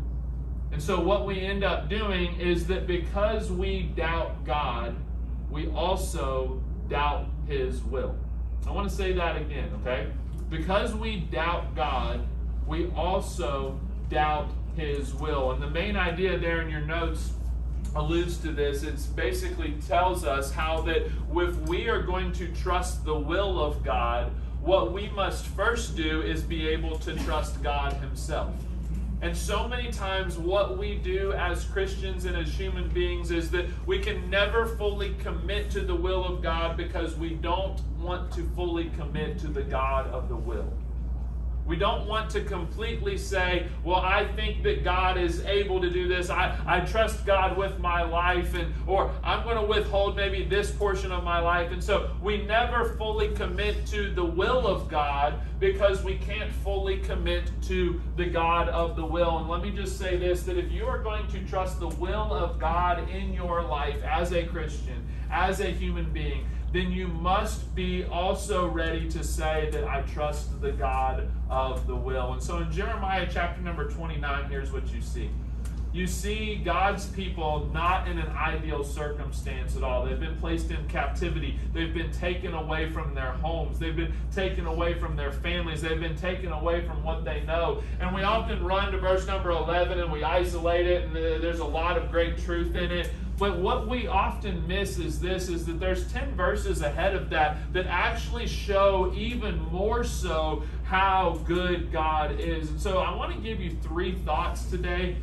And 0.72 0.82
so 0.82 1.00
what 1.00 1.24
we 1.24 1.40
end 1.40 1.64
up 1.64 1.88
doing 1.88 2.38
is 2.38 2.66
that 2.66 2.86
because 2.86 3.50
we 3.50 3.84
doubt 3.96 4.44
God, 4.44 4.94
we 5.50 5.68
also 5.68 6.62
doubt 6.90 7.28
His 7.46 7.82
will. 7.82 8.14
I 8.66 8.70
want 8.70 8.88
to 8.88 8.94
say 8.94 9.12
that 9.12 9.36
again, 9.36 9.70
okay? 9.80 10.08
Because 10.50 10.94
we 10.94 11.20
doubt 11.20 11.74
God, 11.74 12.26
we 12.66 12.88
also 12.96 13.78
doubt 14.10 14.48
His 14.76 15.14
will. 15.14 15.52
And 15.52 15.62
the 15.62 15.70
main 15.70 15.96
idea 15.96 16.38
there 16.38 16.62
in 16.62 16.68
your 16.68 16.80
notes 16.82 17.32
alludes 17.94 18.36
to 18.38 18.52
this. 18.52 18.82
It 18.82 19.00
basically 19.16 19.74
tells 19.86 20.24
us 20.24 20.52
how 20.52 20.82
that 20.82 21.06
if 21.06 21.56
we 21.68 21.88
are 21.88 22.02
going 22.02 22.32
to 22.32 22.48
trust 22.48 23.04
the 23.04 23.18
will 23.18 23.62
of 23.62 23.82
God, 23.82 24.30
what 24.60 24.92
we 24.92 25.08
must 25.10 25.46
first 25.46 25.96
do 25.96 26.22
is 26.22 26.42
be 26.42 26.66
able 26.68 26.98
to 27.00 27.14
trust 27.24 27.62
God 27.62 27.92
Himself. 27.94 28.52
And 29.22 29.34
so 29.36 29.66
many 29.66 29.90
times, 29.90 30.36
what 30.36 30.76
we 30.76 30.96
do 30.96 31.32
as 31.32 31.64
Christians 31.64 32.26
and 32.26 32.36
as 32.36 32.48
human 32.48 32.88
beings 32.90 33.30
is 33.30 33.50
that 33.50 33.66
we 33.86 33.98
can 33.98 34.28
never 34.28 34.66
fully 34.66 35.14
commit 35.20 35.70
to 35.70 35.80
the 35.80 35.94
will 35.94 36.24
of 36.24 36.42
God 36.42 36.76
because 36.76 37.16
we 37.16 37.30
don't 37.30 37.80
want 37.98 38.30
to 38.32 38.42
fully 38.54 38.90
commit 38.90 39.38
to 39.38 39.48
the 39.48 39.62
God 39.62 40.06
of 40.08 40.28
the 40.28 40.36
will. 40.36 40.70
We 41.66 41.76
don't 41.76 42.06
want 42.06 42.30
to 42.30 42.42
completely 42.42 43.18
say, 43.18 43.66
well, 43.82 44.00
I 44.00 44.26
think 44.36 44.62
that 44.62 44.84
God 44.84 45.18
is 45.18 45.44
able 45.44 45.80
to 45.80 45.90
do 45.90 46.06
this. 46.06 46.30
I, 46.30 46.56
I 46.64 46.80
trust 46.80 47.26
God 47.26 47.56
with 47.56 47.78
my 47.80 48.02
life, 48.02 48.54
and 48.54 48.72
or 48.86 49.10
I'm 49.24 49.42
going 49.42 49.56
to 49.56 49.66
withhold 49.66 50.16
maybe 50.16 50.44
this 50.44 50.70
portion 50.70 51.10
of 51.10 51.24
my 51.24 51.40
life. 51.40 51.72
And 51.72 51.82
so 51.82 52.10
we 52.22 52.42
never 52.42 52.94
fully 52.96 53.34
commit 53.34 53.84
to 53.86 54.14
the 54.14 54.24
will 54.24 54.66
of 54.66 54.88
God 54.88 55.40
because 55.58 56.04
we 56.04 56.16
can't 56.18 56.52
fully 56.52 56.98
commit 56.98 57.50
to 57.62 58.00
the 58.16 58.26
God 58.26 58.68
of 58.68 58.94
the 58.94 59.04
will. 59.04 59.38
And 59.38 59.48
let 59.48 59.62
me 59.62 59.70
just 59.70 59.98
say 59.98 60.16
this 60.16 60.42
that 60.44 60.56
if 60.56 60.70
you 60.70 60.86
are 60.86 61.02
going 61.02 61.26
to 61.28 61.44
trust 61.46 61.80
the 61.80 61.88
will 61.88 62.32
of 62.32 62.58
God 62.58 63.08
in 63.10 63.32
your 63.32 63.62
life 63.62 64.02
as 64.04 64.32
a 64.32 64.44
Christian, 64.44 65.04
as 65.30 65.60
a 65.60 65.66
human 65.66 66.12
being, 66.12 66.46
then 66.76 66.92
you 66.92 67.08
must 67.08 67.74
be 67.74 68.04
also 68.04 68.66
ready 68.66 69.08
to 69.08 69.24
say 69.24 69.70
that 69.72 69.84
I 69.84 70.02
trust 70.02 70.60
the 70.60 70.72
God 70.72 71.26
of 71.48 71.86
the 71.86 71.96
will. 71.96 72.34
And 72.34 72.42
so 72.42 72.58
in 72.58 72.70
Jeremiah 72.70 73.26
chapter 73.30 73.62
number 73.62 73.88
29, 73.88 74.50
here's 74.50 74.72
what 74.72 74.86
you 74.92 75.00
see. 75.00 75.30
You 75.94 76.06
see 76.06 76.56
God's 76.56 77.06
people 77.06 77.70
not 77.72 78.06
in 78.06 78.18
an 78.18 78.28
ideal 78.28 78.84
circumstance 78.84 79.74
at 79.78 79.82
all. 79.82 80.04
They've 80.04 80.20
been 80.20 80.36
placed 80.36 80.70
in 80.70 80.86
captivity. 80.88 81.58
They've 81.72 81.94
been 81.94 82.12
taken 82.12 82.52
away 82.52 82.90
from 82.90 83.14
their 83.14 83.30
homes. 83.30 83.78
They've 83.78 83.96
been 83.96 84.12
taken 84.30 84.66
away 84.66 84.92
from 84.98 85.16
their 85.16 85.32
families. 85.32 85.80
They've 85.80 85.98
been 85.98 86.16
taken 86.16 86.52
away 86.52 86.86
from 86.86 87.02
what 87.02 87.24
they 87.24 87.40
know. 87.44 87.82
And 87.98 88.14
we 88.14 88.22
often 88.24 88.62
run 88.62 88.92
to 88.92 88.98
verse 88.98 89.26
number 89.26 89.52
11 89.52 89.98
and 89.98 90.12
we 90.12 90.22
isolate 90.22 90.86
it, 90.86 91.04
and 91.04 91.16
there's 91.16 91.60
a 91.60 91.64
lot 91.64 91.96
of 91.96 92.10
great 92.10 92.36
truth 92.36 92.76
in 92.76 92.92
it. 92.92 93.10
But 93.38 93.58
what 93.58 93.86
we 93.86 94.06
often 94.06 94.66
miss 94.66 94.98
is 94.98 95.20
this 95.20 95.48
is 95.50 95.66
that 95.66 95.78
there's 95.78 96.10
10 96.10 96.34
verses 96.34 96.80
ahead 96.80 97.14
of 97.14 97.28
that 97.30 97.72
that 97.74 97.86
actually 97.86 98.46
show 98.46 99.12
even 99.14 99.58
more 99.70 100.04
so 100.04 100.62
how 100.84 101.40
good 101.44 101.92
God 101.92 102.40
is. 102.40 102.70
And 102.70 102.80
so 102.80 102.98
I 102.98 103.14
want 103.14 103.34
to 103.34 103.40
give 103.40 103.60
you 103.60 103.76
three 103.82 104.12
thoughts 104.12 104.64
today, 104.64 105.16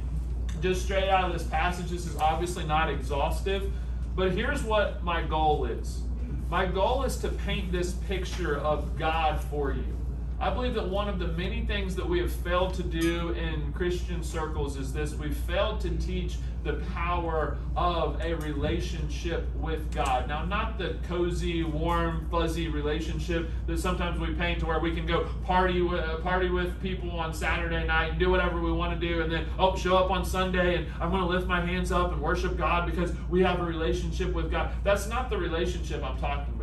just 0.61 0.83
straight 0.83 1.09
out 1.09 1.25
of 1.25 1.33
this 1.33 1.47
passage. 1.47 1.89
This 1.89 2.05
is 2.05 2.15
obviously 2.17 2.65
not 2.65 2.89
exhaustive, 2.89 3.71
but 4.15 4.31
here's 4.31 4.61
what 4.61 5.03
my 5.03 5.23
goal 5.23 5.65
is. 5.65 6.01
My 6.49 6.67
goal 6.67 7.03
is 7.03 7.17
to 7.17 7.29
paint 7.29 7.71
this 7.71 7.93
picture 7.93 8.59
of 8.59 8.95
God 8.95 9.41
for 9.41 9.71
you. 9.71 10.02
I 10.43 10.49
believe 10.49 10.73
that 10.73 10.89
one 10.89 11.07
of 11.07 11.19
the 11.19 11.27
many 11.27 11.61
things 11.61 11.95
that 11.95 12.05
we 12.05 12.19
have 12.19 12.29
failed 12.29 12.73
to 12.73 12.83
do 12.83 13.29
in 13.29 13.71
Christian 13.71 14.21
circles 14.21 14.75
is 14.75 14.91
this 14.91 15.13
we've 15.13 15.37
failed 15.37 15.79
to 15.79 15.89
teach 15.91 16.35
the 16.65 16.81
power 16.93 17.57
of 17.77 18.19
a 18.21 18.35
relationship 18.35 19.47
with 19.55 19.89
God. 19.93 20.27
Now, 20.27 20.43
not 20.43 20.77
the 20.77 20.97
cozy, 21.07 21.63
warm, 21.63 22.27
fuzzy 22.29 22.67
relationship 22.67 23.49
that 23.67 23.79
sometimes 23.79 24.19
we 24.19 24.33
paint 24.33 24.59
to 24.59 24.65
where 24.65 24.79
we 24.79 24.93
can 24.93 25.05
go 25.05 25.29
party 25.45 25.81
with, 25.81 26.01
uh, 26.01 26.17
party 26.17 26.49
with 26.49 26.81
people 26.81 27.11
on 27.11 27.33
Saturday 27.33 27.87
night 27.87 28.11
and 28.11 28.19
do 28.19 28.29
whatever 28.29 28.59
we 28.59 28.71
want 28.73 28.99
to 28.99 29.07
do, 29.07 29.21
and 29.21 29.31
then, 29.31 29.45
oh, 29.57 29.77
show 29.77 29.95
up 29.95 30.11
on 30.11 30.25
Sunday 30.25 30.75
and 30.75 30.87
I'm 30.99 31.09
going 31.09 31.21
to 31.21 31.27
lift 31.27 31.47
my 31.47 31.61
hands 31.65 31.93
up 31.93 32.11
and 32.11 32.21
worship 32.21 32.57
God 32.57 32.85
because 32.85 33.13
we 33.29 33.41
have 33.43 33.61
a 33.61 33.63
relationship 33.63 34.33
with 34.33 34.51
God. 34.51 34.73
That's 34.83 35.07
not 35.07 35.29
the 35.29 35.37
relationship 35.37 36.03
I'm 36.03 36.17
talking 36.17 36.53
about. 36.53 36.62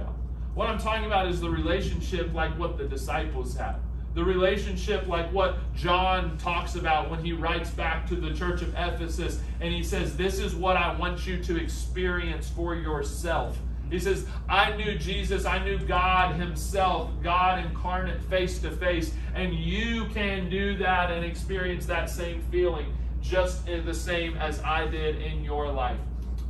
What 0.55 0.69
I'm 0.69 0.79
talking 0.79 1.07
about 1.07 1.29
is 1.29 1.41
the 1.41 1.51
relationship 1.51 2.33
like 2.35 2.59
what 2.59 2.77
the 2.77 2.85
disciples 2.85 3.57
had 3.57 3.77
the 4.15 4.25
relationship 4.25 5.07
like 5.07 5.33
what 5.33 5.57
John 5.75 6.37
talks 6.39 6.75
about 6.75 7.11
when 7.11 7.25
he 7.25 7.33
writes 7.33 7.71
back 7.71 8.09
to 8.09 8.17
the 8.17 8.35
church 8.35 8.61
of 8.61 8.71
Ephesus 8.71 9.41
and 9.61 9.73
he 9.73 9.83
says, 9.83 10.17
This 10.17 10.39
is 10.39 10.55
what 10.55 10.77
I 10.77 10.97
want 10.97 11.27
you 11.27 11.43
to 11.45 11.57
experience 11.57 12.49
for 12.49 12.75
yourself. 12.75 13.57
He 13.91 13.99
says, 13.99 14.27
I 14.49 14.77
knew 14.77 14.97
Jesus, 14.97 15.45
I 15.45 15.63
knew 15.65 15.77
God 15.79 16.37
Himself, 16.37 17.11
God 17.23 17.65
incarnate 17.65 18.23
face 18.23 18.61
to 18.61 18.71
face, 18.71 19.13
and 19.35 19.53
you 19.53 20.07
can 20.07 20.49
do 20.49 20.77
that 20.77 21.11
and 21.11 21.25
experience 21.25 21.87
that 21.87 22.09
same 22.09 22.41
feeling 22.53 22.97
just 23.21 23.69
in 23.69 23.85
the 23.85 23.95
same 23.95 24.37
as 24.37 24.61
I 24.63 24.87
did 24.87 25.21
in 25.21 25.43
your 25.43 25.71
life. 25.73 25.99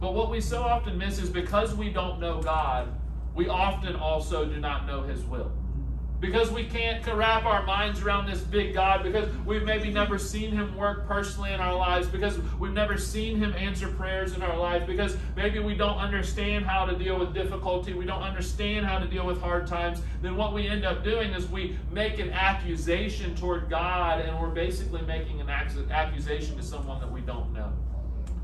But 0.01 0.13
what 0.13 0.31
we 0.31 0.41
so 0.43 0.63
often 0.63 0.99
miss 0.99 1.19
is 1.19 1.31
because 1.31 1.75
we 1.75 1.91
don't 1.91 2.21
know 2.21 2.43
God, 2.43 2.89
we 3.41 3.49
often 3.49 3.97
also 3.97 4.45
do 4.45 4.61
not 4.61 4.87
know 4.87 5.03
His 5.03 5.25
will 5.25 5.51
because 6.21 6.51
we 6.51 6.63
can't 6.63 7.07
wrap 7.07 7.47
our 7.47 7.65
minds 7.65 8.03
around 8.03 8.27
this 8.27 8.43
big 8.43 8.75
God, 8.75 9.03
because 9.03 9.35
we've 9.47 9.63
maybe 9.63 9.91
never 9.91 10.19
seen 10.19 10.53
Him 10.53 10.77
work 10.77 11.09
personally 11.09 11.55
in 11.55 11.61
our 11.61 11.75
lives, 11.75 12.07
because 12.07 12.39
we've 12.59 12.75
never 12.75 12.99
seen 12.99 13.39
Him 13.39 13.55
answer 13.55 13.89
prayers 13.89 14.35
in 14.35 14.43
our 14.43 14.59
life, 14.59 14.87
because 14.87 15.17
maybe 15.35 15.59
we 15.59 15.75
don't 15.75 15.97
understand 15.97 16.67
how 16.67 16.85
to 16.85 16.95
deal 16.95 17.19
with 17.19 17.33
difficulty, 17.33 17.95
we 17.95 18.05
don't 18.05 18.21
understand 18.21 18.85
how 18.85 18.99
to 18.99 19.07
deal 19.07 19.25
with 19.25 19.41
hard 19.41 19.67
times, 19.67 20.03
then 20.21 20.37
what 20.37 20.53
we 20.53 20.69
end 20.69 20.85
up 20.85 21.03
doing 21.03 21.33
is 21.33 21.49
we 21.49 21.79
make 21.91 22.19
an 22.19 22.29
accusation 22.33 23.35
toward 23.35 23.71
God, 23.71 24.21
and 24.21 24.39
we're 24.39 24.51
basically 24.51 25.01
making 25.01 25.41
an 25.41 25.49
accusation 25.49 26.55
to 26.59 26.63
someone 26.63 27.01
that 27.01 27.11
we 27.11 27.23
don't 27.23 27.51
know. 27.55 27.73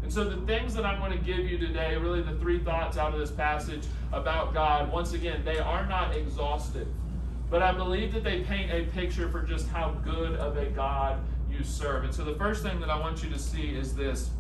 And 0.06 0.12
so, 0.12 0.22
the 0.22 0.36
things 0.46 0.72
that 0.76 0.86
I'm 0.86 1.00
going 1.00 1.10
to 1.10 1.18
give 1.18 1.50
you 1.50 1.58
today, 1.58 1.96
really 1.96 2.22
the 2.22 2.36
three 2.36 2.60
thoughts 2.60 2.96
out 2.96 3.12
of 3.12 3.18
this 3.18 3.32
passage 3.32 3.82
about 4.12 4.54
God, 4.54 4.92
once 4.92 5.14
again, 5.14 5.44
they 5.44 5.58
are 5.58 5.84
not 5.84 6.14
exhaustive. 6.14 6.86
But 7.50 7.60
I 7.60 7.72
believe 7.72 8.14
that 8.14 8.22
they 8.22 8.42
paint 8.42 8.70
a 8.70 8.84
picture 8.92 9.28
for 9.28 9.42
just 9.42 9.66
how 9.66 9.96
good 10.04 10.36
of 10.36 10.58
a 10.58 10.66
God 10.66 11.18
you 11.50 11.64
serve. 11.64 12.04
And 12.04 12.14
so 12.14 12.22
the 12.22 12.36
first 12.36 12.62
thing 12.62 12.78
that 12.78 12.88
I 12.88 12.96
want 13.00 13.25
you 13.25 13.30
to 13.30 13.38
see 13.38 13.70
is 13.70 13.96
this 13.96 14.30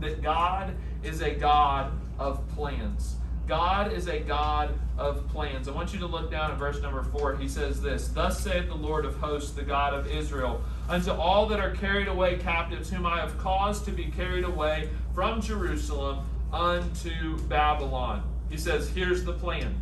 that 0.00 0.20
God 0.20 0.74
is 1.04 1.22
a 1.22 1.32
God 1.32 1.92
of 2.18 2.44
plans. 2.48 3.18
God 3.46 3.92
is 3.92 4.08
a 4.08 4.18
God 4.18 4.76
of 4.98 5.28
plans. 5.28 5.68
I 5.68 5.70
want 5.70 5.92
you 5.92 6.00
to 6.00 6.06
look 6.06 6.28
down 6.28 6.50
at 6.50 6.58
verse 6.58 6.82
number 6.82 7.04
four. 7.04 7.36
He 7.36 7.46
says 7.46 7.80
this 7.80 8.08
Thus 8.08 8.40
saith 8.40 8.66
the 8.66 8.74
Lord 8.74 9.04
of 9.04 9.14
hosts, 9.18 9.52
the 9.52 9.62
God 9.62 9.94
of 9.94 10.08
Israel, 10.08 10.60
unto 10.88 11.10
all 11.12 11.46
that 11.46 11.60
are 11.60 11.70
carried 11.72 12.08
away 12.08 12.38
captives, 12.38 12.90
whom 12.90 13.04
I 13.04 13.20
have 13.20 13.36
caused 13.38 13.84
to 13.84 13.92
be 13.92 14.06
carried 14.06 14.44
away 14.44 14.88
from 15.14 15.40
Jerusalem 15.40 16.26
unto 16.52 17.38
Babylon. 17.46 18.22
He 18.48 18.56
says, 18.56 18.88
Here's 18.88 19.24
the 19.24 19.34
plan 19.34 19.80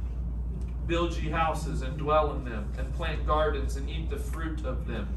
Build 0.86 1.16
ye 1.16 1.30
houses 1.30 1.82
and 1.82 1.96
dwell 1.96 2.32
in 2.34 2.44
them, 2.44 2.72
and 2.78 2.92
plant 2.94 3.26
gardens 3.26 3.76
and 3.76 3.88
eat 3.90 4.08
the 4.08 4.16
fruit 4.16 4.64
of 4.64 4.86
them. 4.86 5.08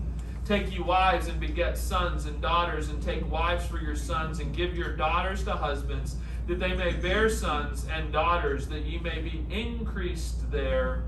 Take 0.45 0.71
ye 0.71 0.79
wives 0.79 1.27
and 1.27 1.39
beget 1.39 1.77
sons 1.77 2.25
and 2.25 2.41
daughters, 2.41 2.89
and 2.89 3.01
take 3.03 3.29
wives 3.29 3.67
for 3.67 3.79
your 3.79 3.95
sons, 3.95 4.39
and 4.39 4.55
give 4.55 4.75
your 4.75 4.95
daughters 4.95 5.43
to 5.43 5.51
husbands, 5.51 6.15
that 6.47 6.59
they 6.59 6.73
may 6.73 6.93
bear 6.93 7.29
sons 7.29 7.85
and 7.91 8.11
daughters, 8.11 8.67
that 8.69 8.83
ye 8.83 8.97
may 8.97 9.21
be 9.21 9.45
increased 9.51 10.49
there 10.51 11.03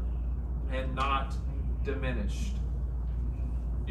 and 0.72 0.94
not 0.94 1.34
diminished. 1.84 2.54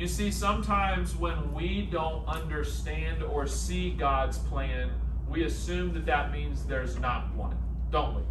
You 0.00 0.09
see, 0.09 0.30
sometimes 0.30 1.14
when 1.14 1.52
we 1.52 1.87
don't 1.92 2.26
understand 2.26 3.23
or 3.23 3.47
see 3.47 3.90
God's 3.90 4.38
plan, 4.38 4.90
we 5.28 5.45
assume 5.45 5.92
that 5.92 6.07
that 6.07 6.33
means 6.33 6.64
there's 6.64 6.99
not 6.99 7.35
one, 7.35 7.59
don't 7.90 8.16
we? 8.16 8.23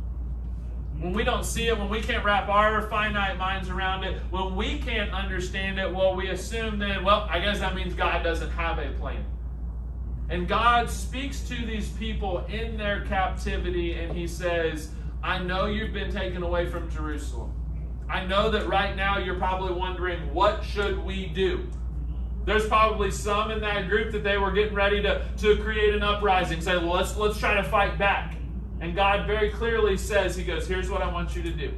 when 0.99 1.13
we 1.13 1.23
don't 1.23 1.45
see 1.45 1.67
it, 1.67 1.77
when 1.77 1.88
we 1.88 2.01
can't 2.01 2.25
wrap 2.25 2.49
our 2.49 2.81
finite 2.89 3.38
minds 3.38 3.69
around 3.69 4.03
it, 4.03 4.19
when 4.31 4.55
we 4.55 4.79
can't 4.79 5.11
understand 5.11 5.77
it, 5.79 5.93
well, 5.93 6.15
we 6.15 6.29
assume 6.29 6.79
then, 6.79 7.03
well, 7.03 7.27
I 7.29 7.39
guess 7.39 7.59
that 7.59 7.75
means 7.75 7.93
God 7.93 8.23
doesn't 8.23 8.49
have 8.49 8.79
a 8.79 8.91
plan. 8.93 9.23
And 10.27 10.47
God 10.47 10.89
speaks 10.89 11.41
to 11.49 11.65
these 11.65 11.89
people 11.89 12.45
in 12.47 12.77
their 12.77 13.05
captivity, 13.05 13.93
and 13.93 14.11
He 14.17 14.27
says, 14.27 14.89
I 15.21 15.38
know 15.38 15.67
you've 15.67 15.93
been 15.93 16.11
taken 16.11 16.41
away 16.41 16.65
from 16.65 16.89
Jerusalem. 16.89 17.53
I 18.09 18.25
know 18.25 18.49
that 18.49 18.67
right 18.67 18.95
now 18.95 19.19
you're 19.19 19.37
probably 19.37 19.73
wondering, 19.73 20.33
what 20.33 20.63
should 20.63 21.03
we 21.03 21.27
do? 21.27 21.67
There's 22.45 22.67
probably 22.67 23.11
some 23.11 23.51
in 23.51 23.61
that 23.61 23.87
group 23.87 24.11
that 24.13 24.23
they 24.23 24.37
were 24.37 24.51
getting 24.51 24.73
ready 24.73 25.01
to, 25.03 25.23
to 25.37 25.57
create 25.57 25.93
an 25.93 26.01
uprising, 26.01 26.61
say, 26.61 26.77
well, 26.77 26.95
let's, 26.95 27.15
let's 27.15 27.37
try 27.37 27.53
to 27.53 27.63
fight 27.63 27.99
back. 27.99 28.35
And 28.81 28.95
God 28.95 29.27
very 29.27 29.51
clearly 29.51 29.97
says, 29.97 30.35
He 30.35 30.43
goes, 30.43 30.67
Here's 30.67 30.89
what 30.89 31.01
I 31.01 31.11
want 31.11 31.35
you 31.35 31.43
to 31.43 31.51
do. 31.51 31.71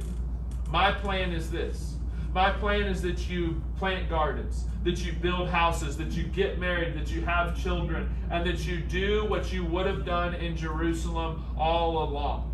My 0.70 0.92
plan 0.92 1.32
is 1.32 1.50
this. 1.50 1.96
My 2.32 2.50
plan 2.50 2.82
is 2.82 3.02
that 3.02 3.28
you 3.28 3.60
plant 3.76 4.08
gardens, 4.08 4.64
that 4.84 5.04
you 5.04 5.12
build 5.12 5.48
houses, 5.50 5.98
that 5.98 6.12
you 6.12 6.22
get 6.22 6.58
married, 6.58 6.94
that 6.94 7.10
you 7.10 7.20
have 7.22 7.60
children, 7.60 8.14
and 8.30 8.46
that 8.46 8.64
you 8.66 8.78
do 8.78 9.26
what 9.26 9.52
you 9.52 9.64
would 9.64 9.86
have 9.86 10.06
done 10.06 10.34
in 10.34 10.56
Jerusalem 10.56 11.44
all 11.58 12.04
along. 12.04 12.50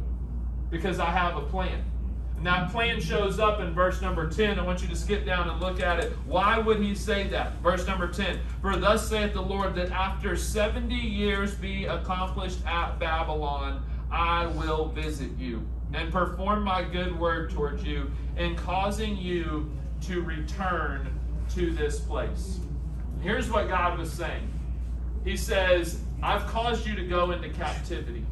Because 0.71 0.99
I 0.99 1.11
have 1.11 1.37
a 1.37 1.43
plan. 1.43 1.85
And 2.39 2.47
that 2.47 2.71
plan 2.71 3.01
shows 3.01 3.41
up 3.41 3.59
in 3.59 3.75
verse 3.75 4.01
number 4.01 4.31
10. 4.31 4.61
I 4.61 4.63
want 4.63 4.81
you 4.81 4.87
to 4.87 4.95
skip 4.95 5.27
down 5.27 5.51
and 5.51 5.61
look 5.61 5.83
at 5.83 5.99
it. 5.99 6.13
Why 6.25 6.57
would 6.57 6.81
he 6.81 6.95
say 6.95 7.27
that? 7.29 7.55
Verse 7.63 7.85
number 7.85 8.07
10 8.07 8.39
For 8.63 8.77
thus 8.77 9.09
saith 9.09 9.33
the 9.33 9.43
Lord, 9.43 9.75
that 9.75 9.91
after 9.91 10.37
70 10.37 10.95
years 10.95 11.57
be 11.57 11.87
accomplished 11.87 12.65
at 12.65 13.01
Babylon, 13.01 13.85
I 14.13 14.47
will 14.47 14.89
visit 14.91 15.31
you 15.37 15.67
and 15.93 16.13
perform 16.13 16.63
my 16.63 16.83
good 16.85 17.19
word 17.19 17.51
towards 17.51 17.83
you 17.83 18.11
in 18.37 18.55
causing 18.55 19.17
you 19.17 19.69
to 20.03 20.23
return 20.23 21.13
to 21.55 21.73
this 21.73 21.99
place. 21.99 22.61
Here's 23.21 23.51
what 23.51 23.69
God 23.69 23.99
was 23.99 24.13
saying 24.13 24.49
He 25.25 25.37
says, 25.37 25.99
I've 26.23 26.47
caused 26.47 26.87
you 26.87 26.95
to 26.95 27.05
go 27.05 27.33
into 27.33 27.49
captivity, 27.49 28.25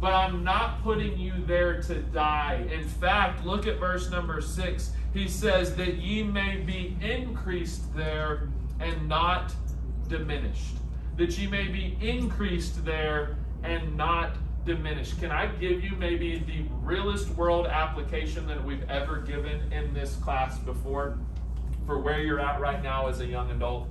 but 0.00 0.12
I'm 0.12 0.44
not 0.44 0.82
putting 0.82 1.18
you 1.18 1.32
there 1.46 1.82
to 1.82 1.94
die. 1.96 2.68
In 2.72 2.86
fact, 2.86 3.44
look 3.44 3.66
at 3.66 3.78
verse 3.78 4.10
number 4.10 4.40
six. 4.40 4.92
He 5.12 5.26
says, 5.26 5.74
That 5.76 5.96
ye 5.96 6.22
may 6.22 6.58
be 6.58 6.96
increased 7.00 7.94
there 7.96 8.48
and 8.80 9.08
not 9.08 9.52
diminished. 10.08 10.76
That 11.16 11.36
ye 11.36 11.46
may 11.48 11.68
be 11.68 11.98
increased 12.00 12.84
there 12.84 13.36
and 13.64 13.96
not 13.96 14.36
diminished. 14.64 15.18
Can 15.18 15.32
I 15.32 15.46
give 15.46 15.82
you 15.82 15.96
maybe 15.96 16.38
the 16.38 16.62
realest 16.82 17.30
world 17.30 17.66
application 17.66 18.46
that 18.46 18.62
we've 18.62 18.88
ever 18.88 19.18
given 19.18 19.72
in 19.72 19.92
this 19.94 20.14
class 20.16 20.58
before 20.58 21.18
for 21.86 21.98
where 21.98 22.20
you're 22.20 22.38
at 22.38 22.60
right 22.60 22.82
now 22.82 23.08
as 23.08 23.20
a 23.20 23.26
young 23.26 23.50
adult? 23.50 23.88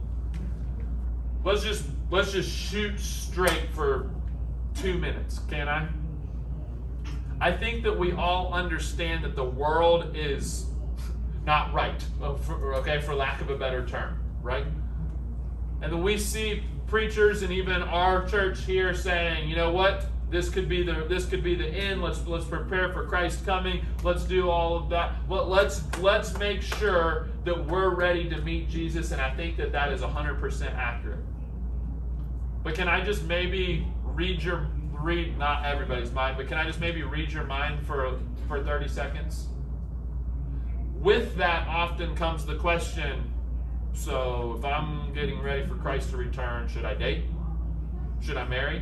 Let's 1.43 1.63
just 1.63 1.85
let's 2.11 2.31
just 2.31 2.49
shoot 2.49 2.99
straight 2.99 3.69
for 3.73 4.11
2 4.81 4.97
minutes, 4.97 5.39
can 5.49 5.67
I? 5.67 5.87
I 7.39 7.51
think 7.51 7.83
that 7.83 7.97
we 7.97 8.13
all 8.13 8.53
understand 8.53 9.23
that 9.23 9.35
the 9.35 9.43
world 9.43 10.15
is 10.15 10.65
not 11.45 11.73
right, 11.73 12.03
uh, 12.21 12.35
okay, 12.75 12.99
for 12.99 13.13
lack 13.15 13.41
of 13.41 13.49
a 13.49 13.57
better 13.57 13.85
term, 13.85 14.19
right? 14.41 14.65
And 15.81 15.93
then 15.93 16.01
we 16.01 16.17
see 16.17 16.63
preachers 16.87 17.41
and 17.41 17.51
even 17.51 17.81
our 17.83 18.27
church 18.27 18.63
here 18.63 18.93
saying, 18.93 19.49
you 19.49 19.55
know 19.55 19.71
what? 19.71 20.05
This 20.29 20.49
could 20.49 20.67
be 20.67 20.83
the 20.83 21.05
this 21.07 21.25
could 21.25 21.41
be 21.41 21.55
the 21.55 21.67
end. 21.67 22.01
Let's 22.01 22.25
let's 22.27 22.43
prepare 22.43 22.91
for 22.91 23.05
Christ 23.05 23.45
coming. 23.45 23.85
Let's 24.03 24.25
do 24.25 24.49
all 24.49 24.75
of 24.75 24.89
that. 24.89 25.27
But 25.29 25.47
let's 25.47 25.81
let's 25.99 26.37
make 26.37 26.61
sure 26.61 27.29
that 27.45 27.65
we're 27.67 27.95
ready 27.95 28.27
to 28.29 28.41
meet 28.41 28.67
Jesus. 28.69 29.11
And 29.11 29.21
I 29.21 29.33
think 29.35 29.55
that 29.55 29.71
that 29.71 29.93
is 29.93 30.01
100% 30.01 30.75
accurate. 30.75 31.19
But 32.61 32.75
can 32.75 32.89
I 32.89 33.05
just 33.05 33.23
maybe 33.23 33.87
read 34.17 34.41
your 34.41 34.67
read 34.93 35.37
not 35.37 35.63
everybody's 35.63 36.11
mind, 36.11 36.37
but 36.37 36.47
can 36.47 36.57
I 36.57 36.65
just 36.65 36.79
maybe 36.79 37.03
read 37.03 37.31
your 37.31 37.43
mind 37.43 37.85
for 37.85 38.19
for 38.47 38.63
30 38.63 38.87
seconds? 38.87 39.47
With 40.95 41.35
that 41.35 41.67
often 41.67 42.15
comes 42.15 42.43
the 42.43 42.55
question, 42.55 43.31
so 43.93 44.55
if 44.57 44.65
I'm 44.65 45.13
getting 45.13 45.39
ready 45.41 45.65
for 45.67 45.75
Christ 45.75 46.09
to 46.09 46.17
return, 46.17 46.67
should 46.67 46.83
I 46.83 46.95
date? 46.95 47.25
Should 48.19 48.37
I 48.37 48.47
marry? 48.47 48.81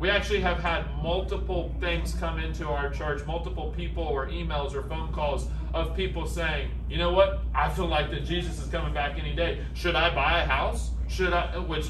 We 0.00 0.08
actually 0.08 0.40
have 0.40 0.58
had 0.58 0.86
multiple 1.02 1.74
things 1.78 2.14
come 2.14 2.40
into 2.40 2.66
our 2.66 2.88
church, 2.88 3.24
multiple 3.26 3.72
people 3.76 4.02
or 4.02 4.26
emails 4.28 4.74
or 4.74 4.82
phone 4.84 5.12
calls 5.12 5.46
of 5.74 5.94
people 5.94 6.26
saying, 6.26 6.70
you 6.88 6.96
know 6.96 7.12
what? 7.12 7.42
I 7.54 7.68
feel 7.68 7.86
like 7.86 8.10
that 8.10 8.24
Jesus 8.24 8.58
is 8.58 8.68
coming 8.68 8.94
back 8.94 9.18
any 9.18 9.34
day. 9.34 9.60
Should 9.74 9.94
I 9.94 10.12
buy 10.14 10.40
a 10.40 10.46
house? 10.46 10.90
Should 11.08 11.34
I? 11.34 11.58
Which, 11.58 11.88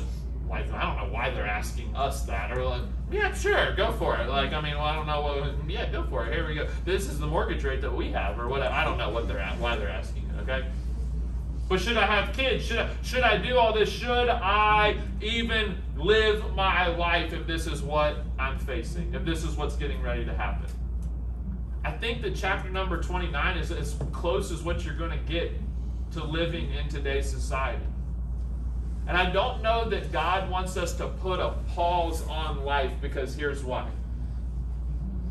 like, 0.52 0.70
I 0.70 0.82
don't 0.82 0.96
know 0.98 1.14
why 1.14 1.30
they're 1.30 1.46
asking 1.46 1.96
us 1.96 2.24
that. 2.24 2.52
Or 2.52 2.62
like, 2.62 2.82
yeah, 3.10 3.32
sure, 3.32 3.74
go 3.74 3.90
for 3.92 4.18
it. 4.18 4.28
Like, 4.28 4.52
I 4.52 4.60
mean, 4.60 4.74
well, 4.74 4.84
I 4.84 4.94
don't 4.94 5.06
know 5.06 5.22
what. 5.22 5.70
Yeah, 5.70 5.90
go 5.90 6.04
for 6.04 6.26
it. 6.26 6.34
Here 6.34 6.46
we 6.46 6.54
go. 6.54 6.68
This 6.84 7.08
is 7.08 7.18
the 7.18 7.26
mortgage 7.26 7.64
rate 7.64 7.80
that 7.80 7.92
we 7.92 8.12
have, 8.12 8.38
or 8.38 8.48
whatever. 8.48 8.74
I 8.74 8.84
don't 8.84 8.98
know 8.98 9.08
what 9.08 9.26
they're 9.26 9.38
at, 9.38 9.58
why 9.58 9.76
they're 9.76 9.88
asking 9.88 10.24
it. 10.28 10.42
Okay. 10.42 10.66
But 11.70 11.80
should 11.80 11.96
I 11.96 12.04
have 12.04 12.36
kids? 12.36 12.66
Should 12.66 12.80
I, 12.80 12.90
should 13.02 13.22
I 13.22 13.38
do 13.38 13.56
all 13.56 13.72
this? 13.72 13.88
Should 13.88 14.28
I 14.28 14.98
even 15.22 15.78
live 15.96 16.54
my 16.54 16.88
life 16.88 17.32
if 17.32 17.46
this 17.46 17.66
is 17.66 17.80
what 17.80 18.18
I'm 18.38 18.58
facing? 18.58 19.14
If 19.14 19.24
this 19.24 19.44
is 19.44 19.56
what's 19.56 19.76
getting 19.76 20.02
ready 20.02 20.26
to 20.26 20.34
happen? 20.34 20.66
I 21.82 21.92
think 21.92 22.20
that 22.22 22.36
chapter 22.36 22.68
number 22.68 23.00
29 23.00 23.56
is 23.56 23.72
as 23.72 23.96
close 24.12 24.52
as 24.52 24.62
what 24.62 24.84
you're 24.84 24.96
going 24.96 25.12
to 25.12 25.32
get 25.32 25.52
to 26.12 26.22
living 26.22 26.70
in 26.74 26.90
today's 26.90 27.30
society. 27.30 27.86
And 29.06 29.16
I 29.16 29.30
don't 29.30 29.62
know 29.62 29.88
that 29.88 30.12
God 30.12 30.48
wants 30.50 30.76
us 30.76 30.94
to 30.96 31.08
put 31.08 31.40
a 31.40 31.54
pause 31.74 32.26
on 32.28 32.64
life 32.64 32.92
because 33.00 33.34
here's 33.34 33.64
why. 33.64 33.88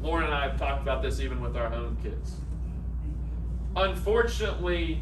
Lauren 0.02 0.26
and 0.26 0.34
I 0.34 0.50
have 0.50 0.60
talked 0.60 0.82
about 0.82 1.02
this 1.02 1.20
even 1.20 1.42
with 1.42 1.56
our 1.56 1.74
own 1.74 1.96
kids. 2.04 2.36
Unfortunately, 3.76 5.00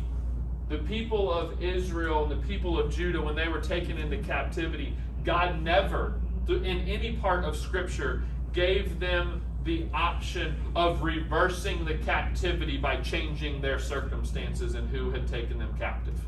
the 0.68 0.78
people 0.78 1.32
of 1.32 1.62
Israel 1.64 2.24
and 2.24 2.32
the 2.32 2.48
people 2.48 2.80
of 2.80 2.94
Judah, 2.94 3.22
when 3.22 3.36
they 3.36 3.48
were 3.48 3.62
taken 3.62 3.98
into 3.98 4.18
captivity, 4.18 4.94
God 5.24 5.62
never, 5.62 6.20
in 6.48 6.66
any 6.66 7.14
part 7.14 7.44
of 7.44 7.58
Scripture, 7.58 8.24
gave 8.54 9.00
them 9.00 9.42
the 9.64 9.88
option 9.94 10.56
of 10.76 11.02
reversing 11.02 11.86
the 11.86 11.96
captivity 11.96 12.78
by 12.78 12.98
changing 12.98 13.62
their 13.62 13.80
circumstances 13.80 14.76
and 14.76 14.90
who 14.90 15.12
had 15.12 15.28
taken 15.28 15.58
them 15.58 15.74
captive. 15.78 16.20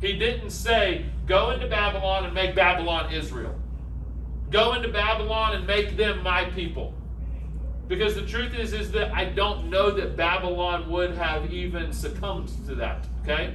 He 0.00 0.14
didn't 0.14 0.50
say, 0.50 1.06
Go 1.26 1.50
into 1.50 1.66
Babylon 1.66 2.24
and 2.24 2.34
make 2.34 2.54
Babylon 2.54 3.12
Israel. 3.12 3.54
Go 4.50 4.74
into 4.74 4.88
Babylon 4.88 5.56
and 5.56 5.66
make 5.66 5.96
them 5.96 6.22
my 6.22 6.44
people. 6.44 6.94
Because 7.88 8.14
the 8.14 8.26
truth 8.26 8.54
is, 8.54 8.72
is 8.72 8.92
that 8.92 9.12
I 9.12 9.24
don't 9.24 9.70
know 9.70 9.90
that 9.90 10.16
Babylon 10.16 10.88
would 10.90 11.14
have 11.16 11.52
even 11.52 11.92
succumbed 11.92 12.48
to 12.66 12.74
that. 12.76 13.06
Okay? 13.22 13.54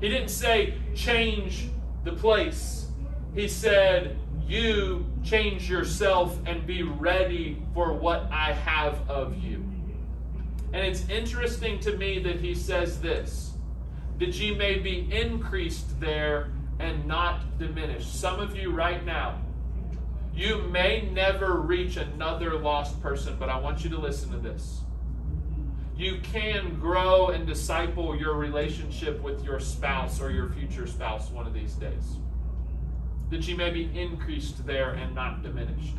He 0.00 0.08
didn't 0.08 0.28
say 0.28 0.74
change 0.94 1.68
the 2.04 2.12
place. 2.12 2.88
He 3.34 3.48
said, 3.48 4.16
you 4.46 5.04
change 5.24 5.68
yourself 5.68 6.38
and 6.46 6.66
be 6.66 6.82
ready 6.82 7.62
for 7.74 7.92
what 7.92 8.28
I 8.30 8.52
have 8.52 9.08
of 9.08 9.36
you. 9.42 9.64
And 10.72 10.84
it's 10.86 11.08
interesting 11.08 11.80
to 11.80 11.96
me 11.96 12.20
that 12.20 12.40
he 12.40 12.54
says 12.54 13.00
this 13.00 13.52
that 14.18 14.28
ye 14.28 14.54
may 14.54 14.78
be 14.78 15.08
increased 15.12 16.00
there 16.00 16.50
and 16.78 17.06
not 17.06 17.58
diminished. 17.58 18.18
Some 18.18 18.40
of 18.40 18.56
you 18.56 18.70
right 18.70 19.04
now, 19.04 19.40
you 20.34 20.62
may 20.62 21.08
never 21.12 21.54
reach 21.54 21.96
another 21.96 22.58
lost 22.58 23.00
person, 23.02 23.36
but 23.38 23.48
I 23.48 23.58
want 23.58 23.84
you 23.84 23.90
to 23.90 23.98
listen 23.98 24.30
to 24.32 24.38
this. 24.38 24.80
You 25.96 26.20
can 26.22 26.78
grow 26.78 27.28
and 27.28 27.46
disciple 27.46 28.14
your 28.14 28.34
relationship 28.34 29.22
with 29.22 29.42
your 29.42 29.60
spouse 29.60 30.20
or 30.20 30.30
your 30.30 30.50
future 30.50 30.86
spouse 30.86 31.30
one 31.30 31.46
of 31.46 31.54
these 31.54 31.72
days. 31.72 32.18
That 33.30 33.48
you 33.48 33.56
may 33.56 33.70
be 33.70 33.90
increased 33.98 34.66
there 34.66 34.90
and 34.90 35.14
not 35.14 35.42
diminished. 35.42 35.96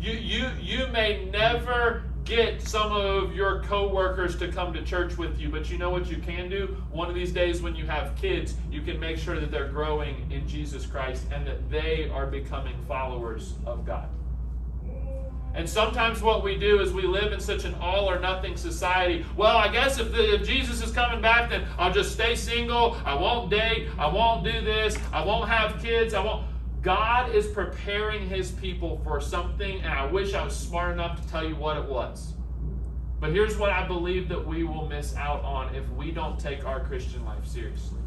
You, 0.00 0.12
you, 0.12 0.50
you 0.60 0.88
may 0.88 1.26
never 1.26 2.02
get 2.24 2.60
some 2.62 2.92
of 2.92 3.34
your 3.34 3.62
coworkers 3.64 4.36
to 4.38 4.50
come 4.50 4.72
to 4.72 4.82
church 4.82 5.16
with 5.16 5.38
you, 5.38 5.48
but 5.48 5.70
you 5.70 5.78
know 5.78 5.90
what 5.90 6.10
you 6.10 6.18
can 6.18 6.48
do? 6.48 6.76
One 6.90 7.08
of 7.08 7.14
these 7.14 7.32
days 7.32 7.62
when 7.62 7.74
you 7.74 7.86
have 7.86 8.14
kids, 8.16 8.54
you 8.70 8.82
can 8.82 9.00
make 9.00 9.18
sure 9.18 9.40
that 9.40 9.50
they're 9.50 9.68
growing 9.68 10.30
in 10.30 10.46
Jesus 10.46 10.86
Christ 10.86 11.24
and 11.32 11.46
that 11.46 11.70
they 11.70 12.10
are 12.12 12.26
becoming 12.26 12.76
followers 12.86 13.54
of 13.66 13.84
God. 13.84 14.08
And 15.52 15.68
sometimes 15.68 16.22
what 16.22 16.44
we 16.44 16.56
do 16.56 16.80
is 16.80 16.92
we 16.92 17.02
live 17.02 17.32
in 17.32 17.40
such 17.40 17.64
an 17.64 17.74
all 17.80 18.08
or 18.08 18.20
nothing 18.20 18.56
society. 18.56 19.26
Well, 19.36 19.56
I 19.56 19.66
guess 19.68 19.98
if, 19.98 20.12
the, 20.12 20.34
if, 20.36 20.46
Jesus 20.46 20.80
is 20.80 20.92
coming 20.92 21.20
back, 21.20 21.50
then 21.50 21.66
I'll 21.76 21.92
just 21.92 22.12
stay 22.12 22.36
single. 22.36 22.96
I 23.04 23.14
won't 23.14 23.50
date. 23.50 23.88
I 23.98 24.06
won't 24.06 24.44
do 24.44 24.60
this. 24.60 24.96
I 25.12 25.24
won't 25.24 25.48
have 25.48 25.82
kids. 25.82 26.14
I 26.14 26.24
won't. 26.24 26.46
God 26.82 27.34
is 27.34 27.46
preparing 27.46 28.26
his 28.26 28.52
people 28.52 29.00
for 29.04 29.20
something, 29.20 29.80
and 29.80 29.92
I 29.92 30.06
wish 30.06 30.34
I 30.34 30.42
was 30.42 30.56
smart 30.56 30.92
enough 30.92 31.20
to 31.20 31.28
tell 31.28 31.46
you 31.46 31.54
what 31.56 31.76
it 31.76 31.84
was. 31.84 32.32
But 33.20 33.32
here's 33.32 33.58
what 33.58 33.70
I 33.70 33.86
believe 33.86 34.28
that 34.30 34.46
we 34.46 34.64
will 34.64 34.88
miss 34.88 35.14
out 35.14 35.44
on 35.44 35.74
if 35.74 35.88
we 35.90 36.10
don't 36.10 36.40
take 36.40 36.64
our 36.64 36.80
Christian 36.80 37.24
life 37.26 37.46
seriously 37.46 37.99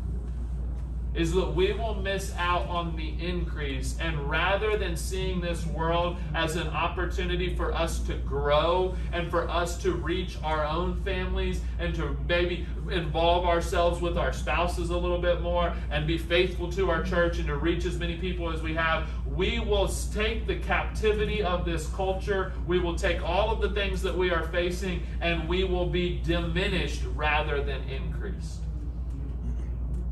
is 1.15 1.33
that 1.33 1.53
we 1.53 1.73
will 1.73 1.95
miss 1.95 2.33
out 2.37 2.67
on 2.67 2.95
the 2.95 3.15
increase. 3.23 3.97
And 3.99 4.29
rather 4.29 4.77
than 4.77 4.97
seeing 4.97 5.41
this 5.41 5.65
world 5.67 6.17
as 6.33 6.55
an 6.55 6.67
opportunity 6.67 7.55
for 7.55 7.73
us 7.73 7.99
to 7.99 8.15
grow 8.15 8.95
and 9.11 9.29
for 9.29 9.49
us 9.49 9.77
to 9.83 9.93
reach 9.93 10.37
our 10.43 10.65
own 10.65 11.01
families 11.03 11.61
and 11.79 11.93
to 11.95 12.17
maybe 12.27 12.65
involve 12.91 13.45
ourselves 13.45 14.01
with 14.01 14.17
our 14.17 14.33
spouses 14.33 14.89
a 14.89 14.97
little 14.97 15.21
bit 15.21 15.41
more 15.41 15.73
and 15.91 16.07
be 16.07 16.17
faithful 16.17 16.71
to 16.71 16.89
our 16.89 17.03
church 17.03 17.37
and 17.37 17.47
to 17.47 17.55
reach 17.55 17.85
as 17.85 17.97
many 17.97 18.17
people 18.17 18.51
as 18.51 18.61
we 18.61 18.73
have, 18.73 19.07
we 19.25 19.59
will 19.59 19.87
take 19.87 20.47
the 20.47 20.57
captivity 20.57 21.41
of 21.43 21.65
this 21.65 21.87
culture. 21.89 22.53
We 22.67 22.79
will 22.79 22.95
take 22.95 23.21
all 23.23 23.51
of 23.51 23.61
the 23.61 23.69
things 23.71 24.01
that 24.01 24.17
we 24.17 24.31
are 24.31 24.47
facing 24.47 25.03
and 25.21 25.47
we 25.47 25.63
will 25.63 25.87
be 25.87 26.19
diminished 26.23 27.03
rather 27.15 27.63
than 27.63 27.81
increased. 27.89 28.62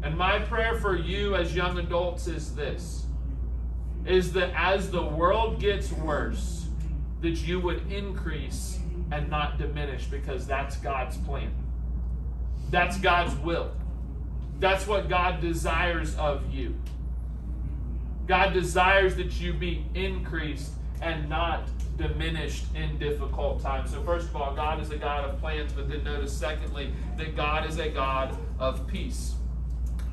And 0.03 0.17
my 0.17 0.39
prayer 0.39 0.75
for 0.79 0.95
you 0.95 1.35
as 1.35 1.55
young 1.55 1.77
adults 1.77 2.27
is 2.27 2.55
this 2.55 3.05
is 4.05 4.33
that 4.33 4.51
as 4.55 4.89
the 4.89 5.03
world 5.03 5.59
gets 5.59 5.91
worse, 5.91 6.67
that 7.21 7.45
you 7.45 7.59
would 7.59 7.91
increase 7.91 8.79
and 9.11 9.29
not 9.29 9.57
diminish 9.57 10.05
because 10.05 10.47
that's 10.47 10.77
God's 10.77 11.17
plan. 11.17 11.51
That's 12.71 12.97
God's 12.97 13.35
will. 13.35 13.71
That's 14.59 14.87
what 14.87 15.09
God 15.09 15.41
desires 15.41 16.15
of 16.15 16.51
you. 16.51 16.75
God 18.27 18.53
desires 18.53 19.15
that 19.15 19.39
you 19.39 19.53
be 19.53 19.85
increased 19.93 20.71
and 21.01 21.27
not 21.27 21.67
diminished 21.97 22.65
in 22.75 22.97
difficult 22.97 23.61
times. 23.61 23.91
So, 23.91 24.01
first 24.03 24.29
of 24.29 24.35
all, 24.35 24.55
God 24.55 24.79
is 24.81 24.91
a 24.91 24.97
God 24.97 25.29
of 25.29 25.39
plans, 25.39 25.73
but 25.73 25.89
then 25.89 26.03
notice, 26.03 26.35
secondly, 26.35 26.93
that 27.17 27.35
God 27.35 27.69
is 27.69 27.77
a 27.77 27.89
God 27.89 28.37
of 28.59 28.87
peace. 28.87 29.33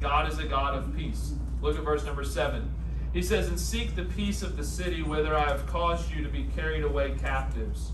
God 0.00 0.30
is 0.30 0.38
a 0.38 0.44
God 0.44 0.74
of 0.74 0.96
peace. 0.96 1.32
Look 1.60 1.76
at 1.76 1.84
verse 1.84 2.04
number 2.04 2.24
7. 2.24 2.70
He 3.12 3.22
says, 3.22 3.48
And 3.48 3.58
seek 3.58 3.96
the 3.96 4.04
peace 4.04 4.42
of 4.42 4.56
the 4.56 4.64
city 4.64 5.02
whither 5.02 5.36
I 5.36 5.48
have 5.48 5.66
caused 5.66 6.10
you 6.12 6.22
to 6.22 6.28
be 6.28 6.44
carried 6.54 6.84
away 6.84 7.16
captives, 7.20 7.92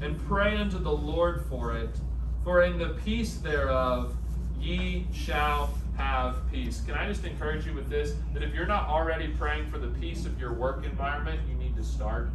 and 0.00 0.18
pray 0.26 0.56
unto 0.56 0.78
the 0.78 0.92
Lord 0.92 1.44
for 1.48 1.76
it, 1.76 1.96
for 2.44 2.62
in 2.62 2.78
the 2.78 2.90
peace 3.04 3.36
thereof 3.36 4.14
ye 4.60 5.06
shall 5.12 5.72
have 5.96 6.36
peace. 6.50 6.82
Can 6.84 6.94
I 6.94 7.08
just 7.08 7.24
encourage 7.24 7.64
you 7.66 7.72
with 7.72 7.88
this? 7.88 8.14
That 8.34 8.42
if 8.42 8.54
you're 8.54 8.66
not 8.66 8.88
already 8.88 9.28
praying 9.28 9.70
for 9.70 9.78
the 9.78 9.88
peace 9.88 10.26
of 10.26 10.38
your 10.38 10.52
work 10.52 10.84
environment, 10.84 11.40
you 11.48 11.54
need 11.54 11.76
to 11.76 11.84
start. 11.84 12.30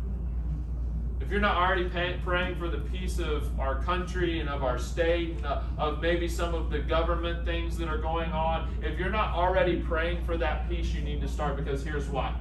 If 1.21 1.29
you're 1.29 1.39
not 1.39 1.55
already 1.55 1.87
pay, 1.87 2.19
praying 2.23 2.55
for 2.55 2.67
the 2.67 2.79
peace 2.79 3.19
of 3.19 3.59
our 3.59 3.81
country 3.83 4.39
and 4.39 4.49
of 4.49 4.63
our 4.63 4.79
state, 4.79 5.37
and 5.37 5.45
uh, 5.45 5.61
of 5.77 6.01
maybe 6.01 6.27
some 6.27 6.53
of 6.53 6.69
the 6.69 6.79
government 6.79 7.45
things 7.45 7.77
that 7.77 7.87
are 7.87 7.99
going 7.99 8.31
on, 8.31 8.75
if 8.81 8.97
you're 8.97 9.09
not 9.09 9.33
already 9.35 9.79
praying 9.79 10.23
for 10.25 10.37
that 10.37 10.67
peace, 10.67 10.93
you 10.93 11.01
need 11.01 11.21
to 11.21 11.27
start 11.27 11.55
because 11.55 11.83
here's 11.83 12.07
why. 12.07 12.33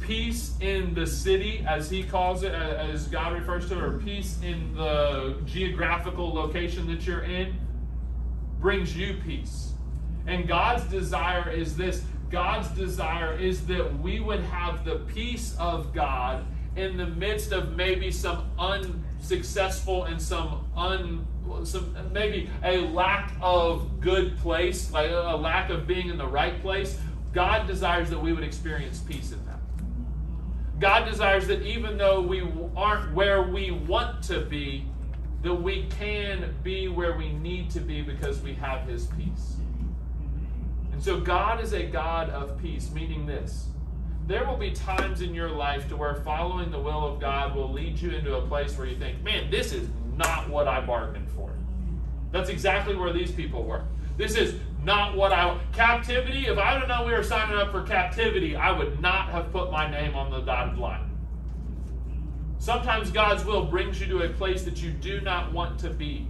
Peace 0.00 0.54
in 0.60 0.94
the 0.94 1.06
city, 1.06 1.64
as 1.68 1.90
he 1.90 2.02
calls 2.02 2.42
it, 2.42 2.52
as 2.52 3.08
God 3.08 3.32
refers 3.32 3.68
to 3.68 3.76
it, 3.76 3.82
or 3.82 3.98
peace 3.98 4.38
in 4.42 4.74
the 4.74 5.36
geographical 5.44 6.32
location 6.32 6.86
that 6.86 7.06
you're 7.06 7.24
in, 7.24 7.58
brings 8.60 8.96
you 8.96 9.18
peace. 9.24 9.72
And 10.26 10.46
God's 10.46 10.84
desire 10.84 11.50
is 11.50 11.76
this 11.76 12.04
God's 12.30 12.68
desire 12.68 13.36
is 13.36 13.66
that 13.66 13.98
we 14.00 14.20
would 14.20 14.40
have 14.40 14.84
the 14.84 14.96
peace 14.96 15.56
of 15.58 15.94
God 15.94 16.44
in 16.78 16.96
the 16.96 17.06
midst 17.06 17.52
of 17.52 17.76
maybe 17.76 18.10
some 18.10 18.50
unsuccessful 18.58 20.04
and 20.04 20.20
some 20.20 20.64
un 20.76 21.26
some 21.64 21.96
maybe 22.12 22.50
a 22.62 22.78
lack 22.78 23.32
of 23.40 24.00
good 24.00 24.36
place, 24.38 24.92
like 24.92 25.10
a 25.10 25.36
lack 25.36 25.70
of 25.70 25.86
being 25.86 26.08
in 26.08 26.18
the 26.18 26.26
right 26.26 26.60
place, 26.60 26.98
God 27.32 27.66
desires 27.66 28.10
that 28.10 28.20
we 28.20 28.32
would 28.32 28.44
experience 28.44 29.00
peace 29.00 29.32
in 29.32 29.44
that. 29.46 29.58
God 30.78 31.10
desires 31.10 31.46
that 31.48 31.62
even 31.62 31.96
though 31.96 32.20
we 32.20 32.46
aren't 32.76 33.12
where 33.14 33.42
we 33.42 33.70
want 33.70 34.22
to 34.24 34.40
be, 34.40 34.86
that 35.42 35.54
we 35.54 35.86
can 35.98 36.54
be 36.62 36.88
where 36.88 37.16
we 37.16 37.32
need 37.32 37.70
to 37.70 37.80
be 37.80 38.02
because 38.02 38.40
we 38.40 38.54
have 38.54 38.86
his 38.86 39.06
peace. 39.06 39.56
And 40.92 41.02
so 41.02 41.18
God 41.20 41.60
is 41.60 41.72
a 41.72 41.86
God 41.86 42.30
of 42.30 42.60
peace, 42.60 42.90
meaning 42.92 43.26
this 43.26 43.68
there 44.28 44.44
will 44.44 44.58
be 44.58 44.70
times 44.70 45.22
in 45.22 45.34
your 45.34 45.48
life 45.48 45.88
to 45.88 45.96
where 45.96 46.14
following 46.16 46.70
the 46.70 46.78
will 46.78 47.06
of 47.06 47.18
God 47.18 47.56
will 47.56 47.72
lead 47.72 47.98
you 47.98 48.10
into 48.10 48.36
a 48.36 48.42
place 48.42 48.76
where 48.76 48.86
you 48.86 48.94
think, 48.94 49.22
man, 49.22 49.50
this 49.50 49.72
is 49.72 49.88
not 50.16 50.50
what 50.50 50.68
I 50.68 50.82
bargained 50.82 51.30
for. 51.30 51.50
That's 52.30 52.50
exactly 52.50 52.94
where 52.94 53.10
these 53.10 53.32
people 53.32 53.64
were. 53.64 53.84
This 54.18 54.36
is 54.36 54.60
not 54.84 55.16
what 55.16 55.32
I 55.32 55.58
captivity. 55.72 56.46
If 56.46 56.58
I 56.58 56.78
don't 56.78 56.88
know 56.88 57.06
we 57.06 57.12
were 57.12 57.22
signing 57.22 57.56
up 57.56 57.72
for 57.72 57.82
captivity, 57.82 58.54
I 58.54 58.70
would 58.70 59.00
not 59.00 59.30
have 59.30 59.50
put 59.50 59.70
my 59.70 59.90
name 59.90 60.14
on 60.14 60.30
the 60.30 60.40
dotted 60.40 60.78
line. 60.78 61.10
Sometimes 62.58 63.10
God's 63.10 63.46
will 63.46 63.64
brings 63.64 63.98
you 63.98 64.08
to 64.08 64.24
a 64.24 64.28
place 64.28 64.62
that 64.64 64.82
you 64.82 64.90
do 64.90 65.22
not 65.22 65.52
want 65.54 65.80
to 65.80 65.90
be. 65.90 66.26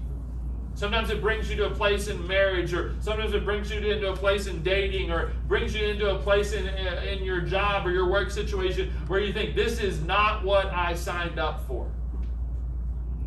Sometimes 0.79 1.11
it 1.11 1.21
brings 1.21 1.51
you 1.51 1.57
to 1.57 1.67
a 1.67 1.71
place 1.71 2.07
in 2.07 2.25
marriage, 2.29 2.73
or 2.73 2.95
sometimes 3.01 3.35
it 3.35 3.45
brings 3.45 3.69
you 3.69 3.81
into 3.81 4.13
a 4.13 4.17
place 4.17 4.47
in 4.47 4.63
dating, 4.63 5.11
or 5.11 5.33
brings 5.49 5.75
you 5.75 5.85
into 5.85 6.15
a 6.15 6.19
place 6.21 6.53
in, 6.53 6.69
uh, 6.69 7.03
in 7.05 7.25
your 7.25 7.41
job 7.41 7.85
or 7.85 7.91
your 7.91 8.09
work 8.09 8.31
situation 8.31 8.93
where 9.09 9.19
you 9.19 9.33
think, 9.33 9.57
this 9.57 9.81
is 9.81 10.01
not 10.03 10.45
what 10.45 10.67
I 10.67 10.95
signed 10.95 11.41
up 11.41 11.67
for. 11.67 11.91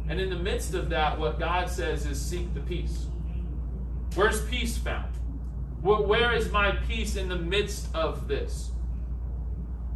And 0.07 0.17
in 0.21 0.29
the 0.29 0.37
midst 0.37 0.75
of 0.75 0.87
that, 0.91 1.19
what 1.19 1.39
God 1.39 1.69
says 1.69 2.05
is 2.05 2.21
seek 2.21 2.53
the 2.53 2.61
peace. 2.61 3.07
Where's 4.15 4.45
peace 4.45 4.77
found? 4.77 5.13
Where 5.81 6.33
is 6.33 6.49
my 6.53 6.71
peace 6.87 7.17
in 7.17 7.27
the 7.27 7.37
midst 7.37 7.93
of 7.93 8.29
this? 8.29 8.71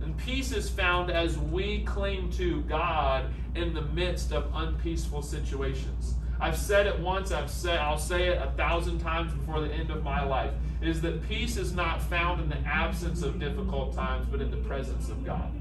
And 0.01 0.17
peace 0.17 0.51
is 0.51 0.69
found 0.69 1.09
as 1.09 1.37
we 1.37 1.85
cling 1.85 2.31
to 2.31 2.63
God 2.63 3.33
in 3.55 3.73
the 3.73 3.83
midst 3.83 4.33
of 4.33 4.51
unpeaceful 4.53 5.21
situations. 5.21 6.15
I've 6.39 6.57
said 6.57 6.87
it 6.87 6.99
once, 6.99 7.31
I've 7.31 7.49
said 7.49 7.79
I'll 7.79 7.97
say 7.97 8.27
it 8.27 8.41
a 8.41 8.51
thousand 8.51 8.99
times 8.99 9.33
before 9.33 9.61
the 9.61 9.71
end 9.71 9.89
of 9.89 10.03
my 10.03 10.23
life, 10.23 10.51
is 10.81 11.01
that 11.01 11.27
peace 11.27 11.57
is 11.57 11.73
not 11.73 12.01
found 12.01 12.41
in 12.41 12.49
the 12.49 12.59
absence 12.67 13.23
of 13.23 13.39
difficult 13.39 13.93
times, 13.95 14.27
but 14.29 14.41
in 14.41 14.51
the 14.51 14.57
presence 14.57 15.09
of 15.09 15.25
God. 15.25 15.51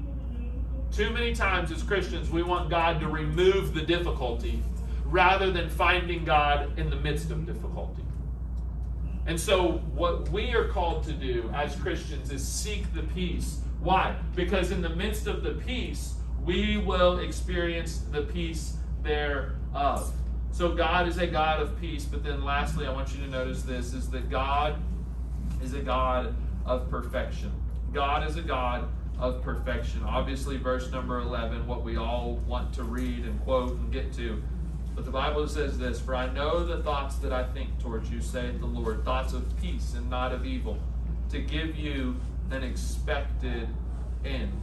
Too 0.91 1.09
many 1.09 1.33
times 1.33 1.71
as 1.71 1.83
Christians, 1.83 2.29
we 2.29 2.43
want 2.43 2.69
God 2.69 2.99
to 2.99 3.07
remove 3.07 3.73
the 3.73 3.81
difficulty 3.81 4.61
rather 5.05 5.51
than 5.51 5.69
finding 5.69 6.25
God 6.25 6.77
in 6.77 6.89
the 6.89 6.95
midst 6.95 7.31
of 7.31 7.45
difficulty. 7.45 8.03
And 9.27 9.39
so, 9.39 9.79
what 9.95 10.29
we 10.29 10.53
are 10.53 10.67
called 10.67 11.03
to 11.05 11.11
do 11.11 11.49
as 11.53 11.75
Christians 11.75 12.31
is 12.31 12.47
seek 12.47 12.93
the 12.93 13.01
peace. 13.01 13.59
Why? 13.79 14.15
Because 14.35 14.71
in 14.71 14.81
the 14.81 14.89
midst 14.89 15.25
of 15.25 15.41
the 15.41 15.51
peace, 15.51 16.13
we 16.43 16.77
will 16.77 17.19
experience 17.19 18.03
the 18.11 18.21
peace 18.21 18.77
thereof. 19.03 20.13
So 20.55 20.73
God 20.73 21.09
is 21.09 21.17
a 21.17 21.27
God 21.27 21.61
of 21.61 21.77
peace. 21.81 22.05
But 22.05 22.23
then 22.23 22.45
lastly, 22.45 22.87
I 22.87 22.93
want 22.93 23.13
you 23.13 23.21
to 23.25 23.29
notice 23.29 23.63
this 23.63 23.93
is 23.93 24.09
that 24.11 24.29
God 24.29 24.77
is 25.61 25.73
a 25.73 25.81
God 25.81 26.33
of 26.65 26.89
perfection. 26.89 27.51
God 27.91 28.25
is 28.25 28.37
a 28.37 28.41
God 28.41 28.87
of 29.19 29.41
perfection. 29.41 30.01
Obviously, 30.05 30.55
verse 30.55 30.89
number 30.91 31.19
11, 31.19 31.67
what 31.67 31.83
we 31.83 31.97
all 31.97 32.35
want 32.47 32.73
to 32.75 32.83
read 32.83 33.25
and 33.25 33.37
quote 33.43 33.73
and 33.73 33.91
get 33.91 34.13
to. 34.13 34.41
But 34.95 35.03
the 35.03 35.11
Bible 35.11 35.45
says 35.49 35.77
this 35.77 35.99
For 35.99 36.15
I 36.15 36.31
know 36.31 36.65
the 36.65 36.81
thoughts 36.81 37.17
that 37.17 37.33
I 37.33 37.43
think 37.43 37.77
towards 37.81 38.09
you, 38.09 38.21
saith 38.21 38.61
the 38.61 38.65
Lord, 38.65 39.03
thoughts 39.03 39.33
of 39.33 39.45
peace 39.61 39.93
and 39.93 40.09
not 40.09 40.31
of 40.31 40.45
evil, 40.45 40.77
to 41.31 41.39
give 41.41 41.75
you 41.75 42.15
an 42.49 42.63
expected 42.63 43.67
end 44.23 44.61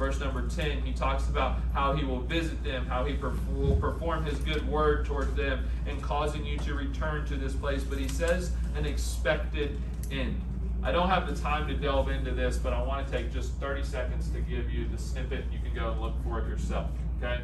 verse 0.00 0.18
number 0.18 0.48
10, 0.48 0.80
he 0.80 0.94
talks 0.94 1.28
about 1.28 1.58
how 1.74 1.92
he 1.92 2.06
will 2.06 2.20
visit 2.20 2.64
them, 2.64 2.86
how 2.86 3.04
he 3.04 3.14
will 3.54 3.76
perform 3.76 4.24
his 4.24 4.38
good 4.38 4.66
word 4.66 5.04
towards 5.04 5.32
them, 5.34 5.62
and 5.86 6.02
causing 6.02 6.42
you 6.44 6.56
to 6.56 6.72
return 6.74 7.26
to 7.26 7.36
this 7.36 7.52
place. 7.52 7.84
But 7.84 7.98
he 7.98 8.08
says 8.08 8.52
an 8.76 8.86
expected 8.86 9.78
end. 10.10 10.40
I 10.82 10.90
don't 10.90 11.10
have 11.10 11.28
the 11.28 11.38
time 11.38 11.68
to 11.68 11.74
delve 11.74 12.08
into 12.08 12.30
this, 12.30 12.56
but 12.56 12.72
I 12.72 12.82
want 12.82 13.06
to 13.06 13.12
take 13.12 13.30
just 13.30 13.52
30 13.56 13.84
seconds 13.84 14.30
to 14.30 14.40
give 14.40 14.70
you 14.70 14.88
the 14.88 14.96
snippet. 14.96 15.44
You 15.52 15.58
can 15.58 15.74
go 15.74 15.90
and 15.90 16.00
look 16.00 16.14
for 16.24 16.40
it 16.40 16.48
yourself. 16.48 16.88
Okay? 17.22 17.42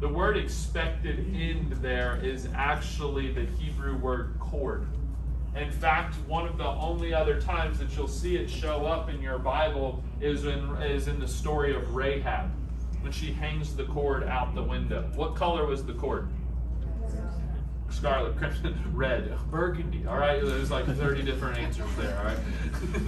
The 0.00 0.08
word 0.08 0.38
expected 0.38 1.18
end 1.34 1.72
there 1.82 2.18
is 2.22 2.48
actually 2.54 3.30
the 3.30 3.44
Hebrew 3.44 3.98
word 3.98 4.36
cord. 4.40 4.86
In 5.56 5.70
fact, 5.70 6.14
one 6.26 6.46
of 6.46 6.56
the 6.56 6.66
only 6.66 7.12
other 7.12 7.40
times 7.40 7.78
that 7.78 7.94
you'll 7.96 8.06
see 8.06 8.36
it 8.36 8.48
show 8.48 8.86
up 8.86 9.08
in 9.08 9.20
your 9.20 9.38
Bible 9.38 10.02
is 10.20 10.44
in, 10.44 10.76
is 10.82 11.08
in 11.08 11.18
the 11.18 11.28
story 11.28 11.74
of 11.74 11.94
Rahab 11.94 12.50
when 13.00 13.12
she 13.12 13.32
hangs 13.32 13.74
the 13.74 13.84
cord 13.84 14.24
out 14.24 14.54
the 14.54 14.62
window. 14.62 15.08
What 15.14 15.34
color 15.34 15.66
was 15.66 15.84
the 15.84 15.94
cord? 15.94 16.28
Scarlet, 17.90 18.36
crimson, 18.36 18.78
red, 18.92 19.34
burgundy. 19.50 20.06
All 20.06 20.18
right, 20.18 20.40
there's 20.44 20.70
like 20.70 20.86
30 20.86 21.22
different 21.22 21.58
answers 21.58 21.88
there. 21.96 22.16
All 22.18 22.24
right, 22.24 22.38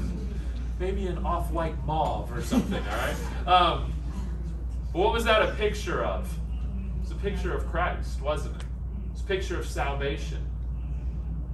maybe 0.80 1.06
an 1.06 1.18
off-white 1.24 1.76
mauve 1.84 2.32
or 2.32 2.42
something. 2.42 2.82
All 2.82 2.96
right. 2.96 3.46
Um, 3.46 3.92
what 4.92 5.12
was 5.12 5.24
that 5.24 5.42
a 5.42 5.52
picture 5.52 6.04
of? 6.04 6.32
It's 7.02 7.12
a 7.12 7.16
picture 7.16 7.54
of 7.54 7.66
Christ, 7.66 8.20
wasn't 8.20 8.56
it? 8.56 8.64
It's 9.12 9.20
a 9.20 9.24
picture 9.24 9.58
of 9.58 9.66
salvation. 9.66 10.44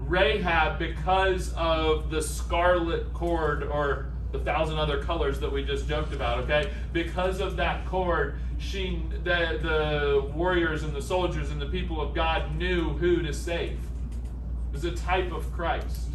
Rahab, 0.06 0.78
because 0.78 1.52
of 1.54 2.10
the 2.10 2.22
scarlet 2.22 3.12
cord 3.12 3.64
or 3.64 4.06
the 4.32 4.38
thousand 4.38 4.78
other 4.78 5.02
colors 5.02 5.40
that 5.40 5.50
we 5.50 5.64
just 5.64 5.88
joked 5.88 6.12
about, 6.12 6.38
okay? 6.40 6.70
Because 6.92 7.40
of 7.40 7.56
that 7.56 7.86
cord, 7.86 8.38
she 8.58 9.02
the, 9.24 9.58
the 9.62 10.30
warriors 10.34 10.82
and 10.84 10.94
the 10.94 11.02
soldiers 11.02 11.50
and 11.50 11.60
the 11.60 11.66
people 11.66 12.00
of 12.00 12.14
God 12.14 12.54
knew 12.56 12.90
who 12.94 13.22
to 13.22 13.32
save. 13.32 13.72
It 13.72 14.72
was 14.72 14.84
a 14.84 14.92
type 14.92 15.32
of 15.32 15.50
Christ. 15.52 16.08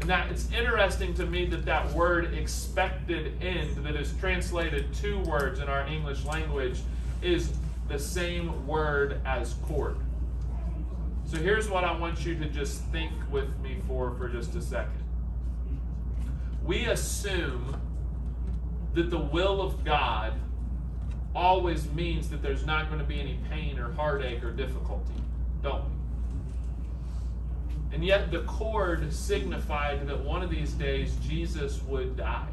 And 0.00 0.10
that 0.10 0.30
it's 0.30 0.50
interesting 0.50 1.14
to 1.14 1.26
me 1.26 1.46
that 1.46 1.64
that 1.66 1.90
word 1.92 2.34
expected 2.34 3.40
end 3.40 3.76
that 3.84 3.94
is 3.94 4.12
translated 4.18 4.92
two 4.92 5.20
words 5.20 5.60
in 5.60 5.68
our 5.68 5.86
English 5.86 6.24
language 6.24 6.80
is 7.22 7.52
the 7.88 7.98
same 7.98 8.66
word 8.66 9.20
as 9.24 9.54
cord. 9.62 9.96
So 11.34 11.40
here's 11.40 11.68
what 11.68 11.82
I 11.82 11.90
want 11.90 12.24
you 12.24 12.36
to 12.36 12.48
just 12.48 12.84
think 12.92 13.10
with 13.28 13.58
me 13.58 13.78
for 13.88 14.14
for 14.14 14.28
just 14.28 14.54
a 14.54 14.62
second. 14.62 15.02
We 16.62 16.84
assume 16.84 17.76
that 18.94 19.10
the 19.10 19.18
will 19.18 19.60
of 19.60 19.84
God 19.84 20.34
always 21.34 21.90
means 21.90 22.30
that 22.30 22.40
there's 22.40 22.64
not 22.64 22.86
going 22.86 23.00
to 23.00 23.04
be 23.04 23.18
any 23.20 23.40
pain 23.50 23.80
or 23.80 23.92
heartache 23.94 24.44
or 24.44 24.52
difficulty, 24.52 25.14
don't 25.60 25.82
we? 25.86 25.90
And 27.94 28.04
yet 28.04 28.30
the 28.30 28.42
cord 28.42 29.12
signified 29.12 30.06
that 30.06 30.24
one 30.24 30.42
of 30.42 30.50
these 30.50 30.70
days 30.74 31.16
Jesus 31.16 31.82
would 31.82 32.16
die. 32.16 32.46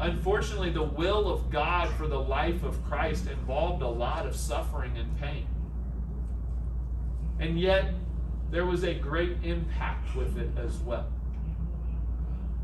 Unfortunately, 0.00 0.70
the 0.70 0.82
will 0.82 1.32
of 1.32 1.48
God 1.48 1.94
for 1.94 2.08
the 2.08 2.18
life 2.18 2.64
of 2.64 2.84
Christ 2.84 3.28
involved 3.28 3.82
a 3.82 3.88
lot 3.88 4.26
of 4.26 4.34
suffering 4.34 4.98
and 4.98 5.16
pain. 5.20 5.46
And 7.40 7.58
yet, 7.58 7.92
there 8.50 8.66
was 8.66 8.84
a 8.84 8.94
great 8.94 9.36
impact 9.42 10.14
with 10.14 10.38
it 10.38 10.50
as 10.56 10.76
well. 10.78 11.06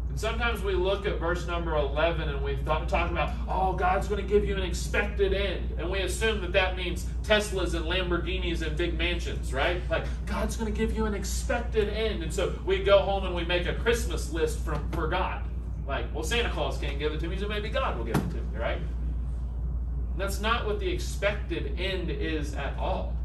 And 0.09 0.19
sometimes 0.19 0.63
we 0.63 0.75
look 0.75 1.07
at 1.07 1.21
verse 1.21 1.47
number 1.47 1.77
11 1.77 2.29
and 2.29 2.43
we 2.43 2.57
thought, 2.57 2.89
talk 2.89 3.11
about, 3.11 3.33
oh, 3.49 3.73
God's 3.75 4.09
going 4.09 4.21
to 4.21 4.29
give 4.29 4.45
you 4.45 4.57
an 4.57 4.63
expected 4.63 5.33
end. 5.33 5.73
And 5.79 5.89
we 5.89 6.01
assume 6.01 6.41
that 6.41 6.53
that 6.53 6.77
means 6.77 7.07
Teslas 7.23 7.75
and 7.75 7.85
Lamborghinis 7.85 8.63
and 8.63 8.77
big 8.77 8.99
mansions, 8.99 9.53
right? 9.53 9.81
Like, 9.89 10.05
God's 10.27 10.57
going 10.57 10.73
to 10.73 10.77
give 10.77 10.97
you 10.97 11.07
an 11.07 11.15
expected 11.15 11.89
end. 11.89 12.25
And 12.25 12.35
so 12.35 12.57
we 12.65 12.83
go 12.83 12.99
home 12.99 13.25
and 13.25 13.35
we 13.35 13.45
make 13.45 13.67
a 13.67 13.75
Christmas 13.75 14.33
list 14.33 14.59
from, 14.61 14.91
for 14.91 15.07
God. 15.07 15.45
Like, 15.87 16.13
well, 16.13 16.25
Santa 16.25 16.51
Claus 16.51 16.77
can't 16.79 16.99
give 16.99 17.13
it 17.13 17.21
to 17.21 17.29
me, 17.29 17.39
so 17.39 17.49
maybe 17.49 17.69
God 17.69 17.97
will 17.97 18.05
give 18.05 18.17
it 18.17 18.31
to 18.31 18.37
me, 18.37 18.59
right? 18.59 18.79
And 18.79 20.19
that's 20.19 20.41
not 20.41 20.67
what 20.67 20.81
the 20.81 20.89
expected 20.89 21.79
end 21.79 22.11
is 22.11 22.55
at 22.55 22.77
all. 22.79 23.17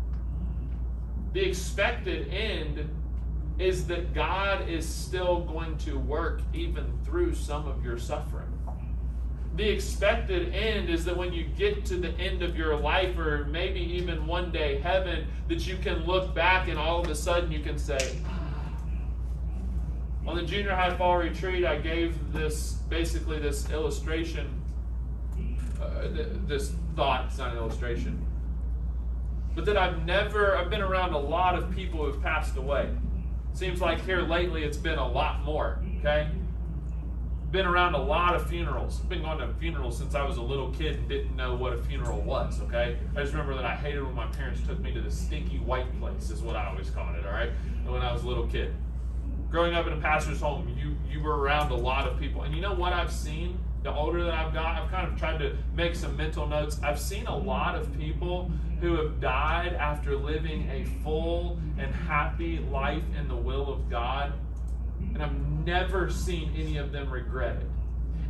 The 1.35 1.45
expected 1.45 2.29
end 2.29 2.89
is 3.59 3.87
that 3.87 4.13
God 4.13 4.69
is 4.69 4.87
still 4.87 5.41
going 5.41 5.77
to 5.79 5.99
work 5.99 6.39
even 6.53 6.97
through 7.03 7.35
some 7.35 7.67
of 7.67 7.83
your 7.83 7.97
suffering. 7.97 8.47
The 9.57 9.67
expected 9.67 10.55
end 10.55 10.89
is 10.89 11.03
that 11.03 11.17
when 11.17 11.33
you 11.33 11.43
get 11.43 11.83
to 11.87 11.97
the 11.97 12.11
end 12.11 12.41
of 12.41 12.55
your 12.55 12.77
life, 12.77 13.17
or 13.17 13.43
maybe 13.51 13.81
even 13.81 14.25
one 14.25 14.49
day 14.49 14.79
heaven, 14.79 15.27
that 15.49 15.67
you 15.67 15.75
can 15.75 16.05
look 16.05 16.33
back 16.33 16.69
and 16.69 16.79
all 16.79 17.01
of 17.01 17.09
a 17.09 17.15
sudden 17.15 17.51
you 17.51 17.59
can 17.59 17.77
say, 17.77 18.17
on 20.25 20.37
the 20.37 20.43
junior 20.43 20.73
high 20.73 20.95
fall 20.95 21.17
retreat, 21.17 21.65
I 21.65 21.79
gave 21.79 22.31
this 22.31 22.75
basically 22.87 23.39
this 23.39 23.69
illustration, 23.71 24.49
uh, 25.81 26.07
this 26.47 26.71
thought, 26.95 27.25
it's 27.25 27.37
not 27.37 27.51
an 27.51 27.57
illustration, 27.57 28.24
but 29.55 29.65
that 29.65 29.77
I've 29.77 30.05
never, 30.05 30.57
I've 30.57 30.69
been 30.69 30.81
around 30.81 31.13
a 31.13 31.17
lot 31.17 31.55
of 31.55 31.71
people 31.73 31.99
who 31.99 32.11
have 32.11 32.21
passed 32.21 32.57
away. 32.57 32.89
Seems 33.53 33.79
like 33.79 34.03
here 34.05 34.21
lately 34.21 34.63
it's 34.63 34.77
been 34.77 34.99
a 34.99 35.07
lot 35.07 35.43
more, 35.43 35.79
okay? 35.99 36.27
Been 37.51 37.65
around 37.65 37.93
a 37.93 38.03
lot 38.03 38.35
of 38.35 38.49
funerals. 38.49 38.97
Been 38.99 39.21
going 39.21 39.37
to 39.37 39.53
funerals 39.53 39.97
since 39.97 40.13
I 40.13 40.25
was 40.25 40.35
a 40.35 40.41
little 40.41 40.71
kid 40.71 40.97
and 40.97 41.07
didn't 41.07 41.37
know 41.37 41.55
what 41.55 41.71
a 41.71 41.77
funeral 41.77 42.19
was, 42.21 42.61
okay? 42.63 42.97
I 43.15 43.21
just 43.21 43.31
remember 43.31 43.55
that 43.55 43.63
I 43.63 43.75
hated 43.75 44.03
when 44.03 44.13
my 44.13 44.27
parents 44.27 44.59
took 44.67 44.77
me 44.79 44.93
to 44.93 44.99
the 44.99 45.11
stinky 45.11 45.59
white 45.59 45.87
place, 46.01 46.29
is 46.29 46.41
what 46.41 46.57
I 46.57 46.67
always 46.67 46.89
called 46.89 47.15
it, 47.15 47.25
all 47.25 47.31
right? 47.31 47.51
When 47.85 48.01
I 48.01 48.11
was 48.11 48.23
a 48.23 48.27
little 48.27 48.47
kid. 48.47 48.73
Growing 49.49 49.73
up 49.73 49.87
in 49.87 49.93
a 49.93 50.01
pastor's 50.01 50.41
home, 50.41 50.67
you, 50.77 50.97
you 51.09 51.23
were 51.23 51.37
around 51.37 51.71
a 51.71 51.75
lot 51.75 52.05
of 52.05 52.19
people. 52.19 52.41
And 52.41 52.53
you 52.53 52.59
know 52.59 52.73
what 52.73 52.91
I've 52.91 53.11
seen? 53.11 53.57
The 53.85 53.93
older 53.93 54.23
that 54.23 54.33
I've 54.33 54.51
got, 54.51 54.81
I've 54.81 54.89
kind 54.89 55.07
of 55.07 55.15
tried 55.15 55.37
to 55.37 55.55
make 55.75 55.95
some 55.95 56.17
mental 56.17 56.47
notes. 56.47 56.79
I've 56.81 56.99
seen 56.99 57.27
a 57.27 57.37
lot 57.37 57.75
of 57.75 57.95
people 57.95 58.51
who 58.81 58.95
have 58.95 59.21
died 59.21 59.73
after 59.73 60.17
living 60.17 60.67
a 60.71 60.85
full 61.03 61.59
and 61.77 61.93
happy 61.93 62.57
life 62.57 63.03
in 63.17 63.27
the 63.27 63.35
will 63.35 63.71
of 63.71 63.87
God, 63.87 64.33
and 65.13 65.21
I've 65.21 65.37
never 65.63 66.09
seen 66.09 66.51
any 66.57 66.77
of 66.77 66.91
them 66.91 67.11
regret 67.11 67.57
it. 67.57 67.67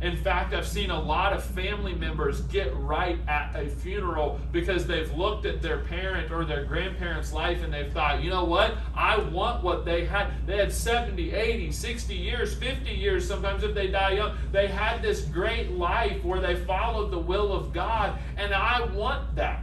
In 0.02 0.16
fact, 0.16 0.52
I've 0.52 0.66
seen 0.66 0.90
a 0.90 1.00
lot 1.00 1.32
of 1.32 1.42
family 1.42 1.94
members 1.94 2.42
get 2.42 2.74
right 2.76 3.18
at 3.28 3.56
a 3.56 3.68
funeral 3.68 4.38
because 4.52 4.86
they've 4.86 5.10
looked 5.14 5.46
at 5.46 5.62
their 5.62 5.78
parent 5.78 6.30
or 6.30 6.44
their 6.44 6.64
grandparent's 6.64 7.32
life 7.32 7.62
and 7.62 7.72
they've 7.72 7.90
thought, 7.92 8.22
you 8.22 8.28
know 8.28 8.44
what? 8.44 8.76
I 8.94 9.18
want 9.18 9.62
what 9.62 9.86
they 9.86 10.04
had. 10.04 10.46
They 10.46 10.58
had 10.58 10.72
70, 10.72 11.32
80, 11.32 11.72
60 11.72 12.14
years, 12.14 12.54
50 12.54 12.90
years, 12.90 13.26
sometimes 13.26 13.64
if 13.64 13.74
they 13.74 13.86
die 13.86 14.12
young. 14.12 14.36
They 14.52 14.66
had 14.66 15.00
this 15.00 15.22
great 15.22 15.72
life 15.72 16.22
where 16.24 16.40
they 16.40 16.56
followed 16.56 17.10
the 17.10 17.18
will 17.18 17.52
of 17.52 17.72
God, 17.72 18.18
and 18.36 18.52
I 18.52 18.84
want 18.84 19.34
that. 19.36 19.62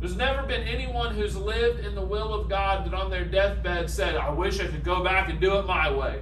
There's 0.00 0.16
never 0.16 0.46
been 0.46 0.62
anyone 0.62 1.14
who's 1.14 1.36
lived 1.36 1.84
in 1.84 1.94
the 1.94 2.04
will 2.04 2.32
of 2.32 2.48
God 2.48 2.86
that 2.86 2.94
on 2.94 3.10
their 3.10 3.24
deathbed 3.24 3.90
said, 3.90 4.16
I 4.16 4.30
wish 4.30 4.58
I 4.58 4.66
could 4.66 4.82
go 4.84 5.04
back 5.04 5.28
and 5.28 5.38
do 5.38 5.58
it 5.58 5.66
my 5.66 5.92
way. 5.92 6.20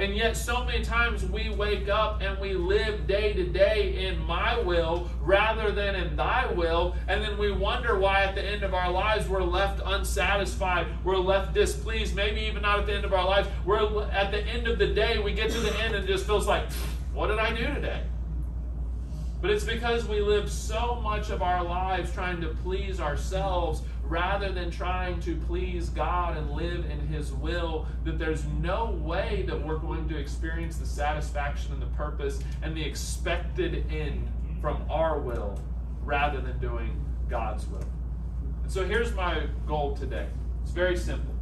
And 0.00 0.16
yet, 0.16 0.34
so 0.34 0.64
many 0.64 0.82
times 0.82 1.26
we 1.26 1.50
wake 1.50 1.90
up 1.90 2.22
and 2.22 2.40
we 2.40 2.54
live 2.54 3.06
day 3.06 3.34
to 3.34 3.44
day 3.44 4.06
in 4.06 4.18
my 4.24 4.58
will 4.58 5.10
rather 5.20 5.70
than 5.72 5.94
in 5.94 6.16
thy 6.16 6.50
will. 6.50 6.96
And 7.06 7.22
then 7.22 7.36
we 7.36 7.52
wonder 7.52 7.98
why 7.98 8.22
at 8.22 8.34
the 8.34 8.42
end 8.42 8.62
of 8.62 8.72
our 8.72 8.90
lives 8.90 9.28
we're 9.28 9.42
left 9.42 9.82
unsatisfied, 9.84 10.86
we're 11.04 11.18
left 11.18 11.52
displeased, 11.52 12.16
maybe 12.16 12.40
even 12.40 12.62
not 12.62 12.78
at 12.78 12.86
the 12.86 12.94
end 12.94 13.04
of 13.04 13.12
our 13.12 13.26
lives. 13.26 13.48
We're 13.66 14.04
at 14.04 14.30
the 14.30 14.42
end 14.46 14.68
of 14.68 14.78
the 14.78 14.86
day, 14.86 15.18
we 15.18 15.34
get 15.34 15.50
to 15.50 15.60
the 15.60 15.78
end 15.80 15.94
and 15.94 16.04
it 16.04 16.08
just 16.08 16.24
feels 16.24 16.46
like, 16.46 16.64
what 17.12 17.26
did 17.26 17.38
I 17.38 17.54
do 17.54 17.66
today? 17.74 18.02
But 19.42 19.50
it's 19.50 19.64
because 19.64 20.08
we 20.08 20.22
live 20.22 20.50
so 20.50 20.98
much 21.02 21.28
of 21.28 21.42
our 21.42 21.62
lives 21.62 22.10
trying 22.10 22.40
to 22.40 22.48
please 22.62 23.00
ourselves 23.00 23.82
rather 24.10 24.50
than 24.50 24.72
trying 24.72 25.20
to 25.20 25.36
please 25.46 25.88
God 25.88 26.36
and 26.36 26.50
live 26.50 26.84
in 26.90 26.98
His 27.06 27.32
will 27.32 27.86
that 28.04 28.18
there's 28.18 28.44
no 28.60 28.90
way 28.90 29.44
that 29.46 29.64
we're 29.64 29.78
going 29.78 30.08
to 30.08 30.18
experience 30.18 30.78
the 30.78 30.84
satisfaction 30.84 31.72
and 31.72 31.80
the 31.80 31.86
purpose 31.96 32.40
and 32.60 32.76
the 32.76 32.82
expected 32.82 33.86
end 33.90 34.28
from 34.60 34.84
our 34.90 35.20
will 35.20 35.56
rather 36.02 36.40
than 36.40 36.58
doing 36.58 37.00
God's 37.28 37.66
will. 37.68 37.84
And 38.64 38.70
so 38.70 38.84
here's 38.84 39.14
my 39.14 39.44
goal 39.66 39.96
today 39.96 40.26
it's 40.62 40.72
very 40.72 40.96
simple. 40.96 41.34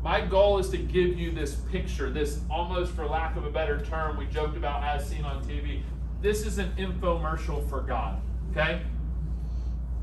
My 0.00 0.20
goal 0.20 0.58
is 0.58 0.68
to 0.70 0.78
give 0.78 1.18
you 1.18 1.32
this 1.32 1.56
picture, 1.56 2.08
this 2.08 2.40
almost 2.48 2.92
for 2.92 3.04
lack 3.06 3.36
of 3.36 3.44
a 3.44 3.50
better 3.50 3.84
term, 3.84 4.16
we 4.16 4.26
joked 4.26 4.56
about 4.56 4.84
as 4.84 5.08
seen 5.08 5.24
on 5.24 5.44
TV, 5.44 5.82
this 6.22 6.46
is 6.46 6.58
an 6.58 6.72
infomercial 6.78 7.68
for 7.68 7.80
God, 7.80 8.20
okay? 8.52 8.82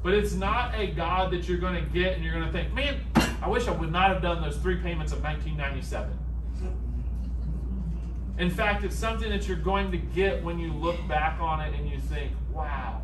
But 0.05 0.13
it's 0.13 0.35
not 0.35 0.75
a 0.75 0.85
God 0.85 1.31
that 1.31 1.49
you're 1.49 1.57
going 1.57 1.83
to 1.83 1.89
get 1.89 2.13
and 2.13 2.23
you're 2.23 2.35
going 2.35 2.45
to 2.45 2.51
think, 2.51 2.71
man, 2.75 2.99
I 3.41 3.49
wish 3.49 3.67
I 3.67 3.71
would 3.71 3.91
not 3.91 4.11
have 4.11 4.21
done 4.21 4.39
those 4.39 4.55
three 4.55 4.75
payments 4.75 5.11
of 5.11 5.23
1997. 5.23 6.15
In 8.37 8.51
fact, 8.51 8.83
it's 8.83 8.95
something 8.95 9.27
that 9.31 9.47
you're 9.47 9.57
going 9.57 9.89
to 9.89 9.97
get 9.97 10.43
when 10.43 10.59
you 10.59 10.71
look 10.71 10.95
back 11.07 11.41
on 11.41 11.59
it 11.59 11.73
and 11.73 11.89
you 11.89 11.97
think, 11.97 12.31
wow, 12.53 13.01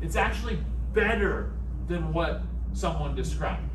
it's 0.00 0.14
actually 0.14 0.60
better 0.92 1.50
than 1.88 2.12
what 2.12 2.42
someone 2.74 3.16
described. 3.16 3.68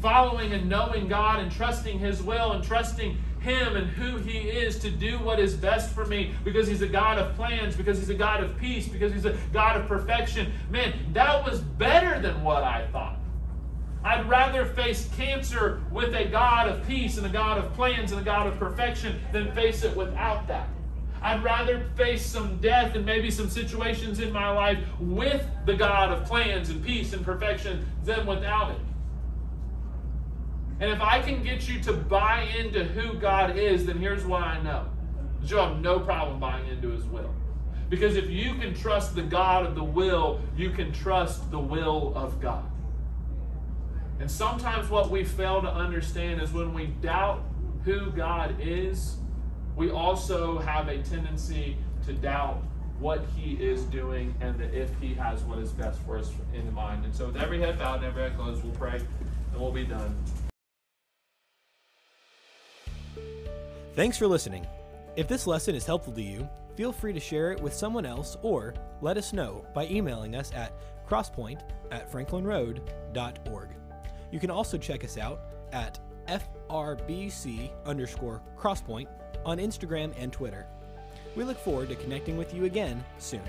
Following 0.00 0.52
and 0.52 0.68
knowing 0.68 1.08
God 1.08 1.40
and 1.40 1.50
trusting 1.50 1.98
His 1.98 2.22
will 2.22 2.52
and 2.52 2.62
trusting 2.62 3.18
him 3.40 3.76
and 3.76 3.86
who 3.86 4.16
He 4.18 4.38
is 4.48 4.78
to 4.80 4.90
do 4.90 5.18
what 5.18 5.38
is 5.38 5.54
best 5.54 5.94
for 5.94 6.04
me 6.06 6.34
because 6.44 6.66
He's 6.66 6.82
a 6.82 6.88
God 6.88 7.18
of 7.18 7.34
plans, 7.36 7.76
because 7.76 7.98
He's 7.98 8.10
a 8.10 8.14
God 8.14 8.42
of 8.42 8.56
peace, 8.58 8.88
because 8.88 9.12
He's 9.12 9.24
a 9.24 9.36
God 9.52 9.80
of 9.80 9.86
perfection. 9.86 10.52
Man, 10.70 10.92
that 11.12 11.44
was 11.44 11.60
better 11.60 12.20
than 12.20 12.42
what 12.42 12.62
I 12.62 12.86
thought. 12.88 13.18
I'd 14.04 14.28
rather 14.28 14.64
face 14.64 15.08
cancer 15.16 15.82
with 15.90 16.14
a 16.14 16.24
God 16.24 16.68
of 16.68 16.86
peace 16.86 17.18
and 17.18 17.26
a 17.26 17.30
God 17.30 17.58
of 17.58 17.72
plans 17.74 18.12
and 18.12 18.20
a 18.20 18.24
God 18.24 18.46
of 18.46 18.58
perfection 18.58 19.20
than 19.32 19.52
face 19.52 19.82
it 19.82 19.96
without 19.96 20.46
that. 20.48 20.68
I'd 21.20 21.42
rather 21.42 21.84
face 21.96 22.24
some 22.24 22.58
death 22.58 22.94
and 22.94 23.04
maybe 23.04 23.30
some 23.30 23.50
situations 23.50 24.20
in 24.20 24.32
my 24.32 24.50
life 24.50 24.78
with 25.00 25.44
the 25.66 25.74
God 25.74 26.10
of 26.10 26.24
plans 26.26 26.70
and 26.70 26.84
peace 26.84 27.12
and 27.12 27.24
perfection 27.24 27.84
than 28.04 28.24
without 28.24 28.70
it. 28.70 28.78
And 30.80 30.90
if 30.90 31.00
I 31.00 31.20
can 31.20 31.42
get 31.42 31.68
you 31.68 31.80
to 31.82 31.92
buy 31.92 32.48
into 32.58 32.84
who 32.84 33.18
God 33.18 33.56
is, 33.56 33.86
then 33.86 33.98
here's 33.98 34.24
what 34.24 34.42
I 34.42 34.60
know. 34.62 34.86
You'll 35.42 35.66
have 35.66 35.80
no 35.80 35.98
problem 35.98 36.38
buying 36.38 36.66
into 36.68 36.90
his 36.90 37.04
will. 37.04 37.34
Because 37.88 38.16
if 38.16 38.28
you 38.28 38.54
can 38.54 38.74
trust 38.74 39.14
the 39.14 39.22
God 39.22 39.66
of 39.66 39.74
the 39.74 39.82
will, 39.82 40.40
you 40.56 40.70
can 40.70 40.92
trust 40.92 41.50
the 41.50 41.58
will 41.58 42.12
of 42.14 42.40
God. 42.40 42.64
And 44.20 44.30
sometimes 44.30 44.90
what 44.90 45.10
we 45.10 45.24
fail 45.24 45.62
to 45.62 45.68
understand 45.68 46.42
is 46.42 46.52
when 46.52 46.74
we 46.74 46.86
doubt 46.86 47.42
who 47.84 48.10
God 48.10 48.56
is, 48.60 49.16
we 49.76 49.90
also 49.90 50.58
have 50.58 50.88
a 50.88 50.98
tendency 51.02 51.76
to 52.06 52.12
doubt 52.12 52.62
what 52.98 53.24
he 53.36 53.52
is 53.54 53.82
doing 53.84 54.34
and 54.40 54.58
that 54.58 54.74
if 54.74 54.90
he 55.00 55.14
has 55.14 55.42
what 55.42 55.58
is 55.58 55.70
best 55.70 56.00
for 56.00 56.18
us 56.18 56.32
in 56.52 56.72
mind. 56.74 57.04
And 57.04 57.14
so 57.14 57.26
with 57.26 57.36
every 57.36 57.60
head 57.60 57.78
bowed 57.78 57.96
and 57.96 58.06
every 58.06 58.24
head 58.24 58.36
closed, 58.36 58.62
we'll 58.64 58.74
pray 58.74 58.96
and 59.52 59.60
we'll 59.60 59.70
be 59.70 59.84
done. 59.84 60.16
Thanks 63.98 64.16
for 64.16 64.28
listening. 64.28 64.64
If 65.16 65.26
this 65.26 65.44
lesson 65.48 65.74
is 65.74 65.84
helpful 65.84 66.12
to 66.12 66.22
you, 66.22 66.48
feel 66.76 66.92
free 66.92 67.12
to 67.12 67.18
share 67.18 67.50
it 67.50 67.60
with 67.60 67.74
someone 67.74 68.06
else 68.06 68.36
or 68.42 68.72
let 69.00 69.16
us 69.16 69.32
know 69.32 69.66
by 69.74 69.88
emailing 69.88 70.36
us 70.36 70.52
at 70.54 70.72
crosspoint 71.04 71.62
at 71.90 72.08
franklinroad.org. 72.08 73.68
You 74.30 74.38
can 74.38 74.50
also 74.50 74.78
check 74.78 75.02
us 75.02 75.18
out 75.18 75.40
at 75.72 75.98
FRBC 76.28 77.70
underscore 77.86 78.40
crosspoint 78.56 79.08
on 79.44 79.58
Instagram 79.58 80.12
and 80.16 80.32
Twitter. 80.32 80.68
We 81.34 81.42
look 81.42 81.58
forward 81.58 81.88
to 81.88 81.96
connecting 81.96 82.36
with 82.38 82.54
you 82.54 82.66
again 82.66 83.04
soon. 83.18 83.42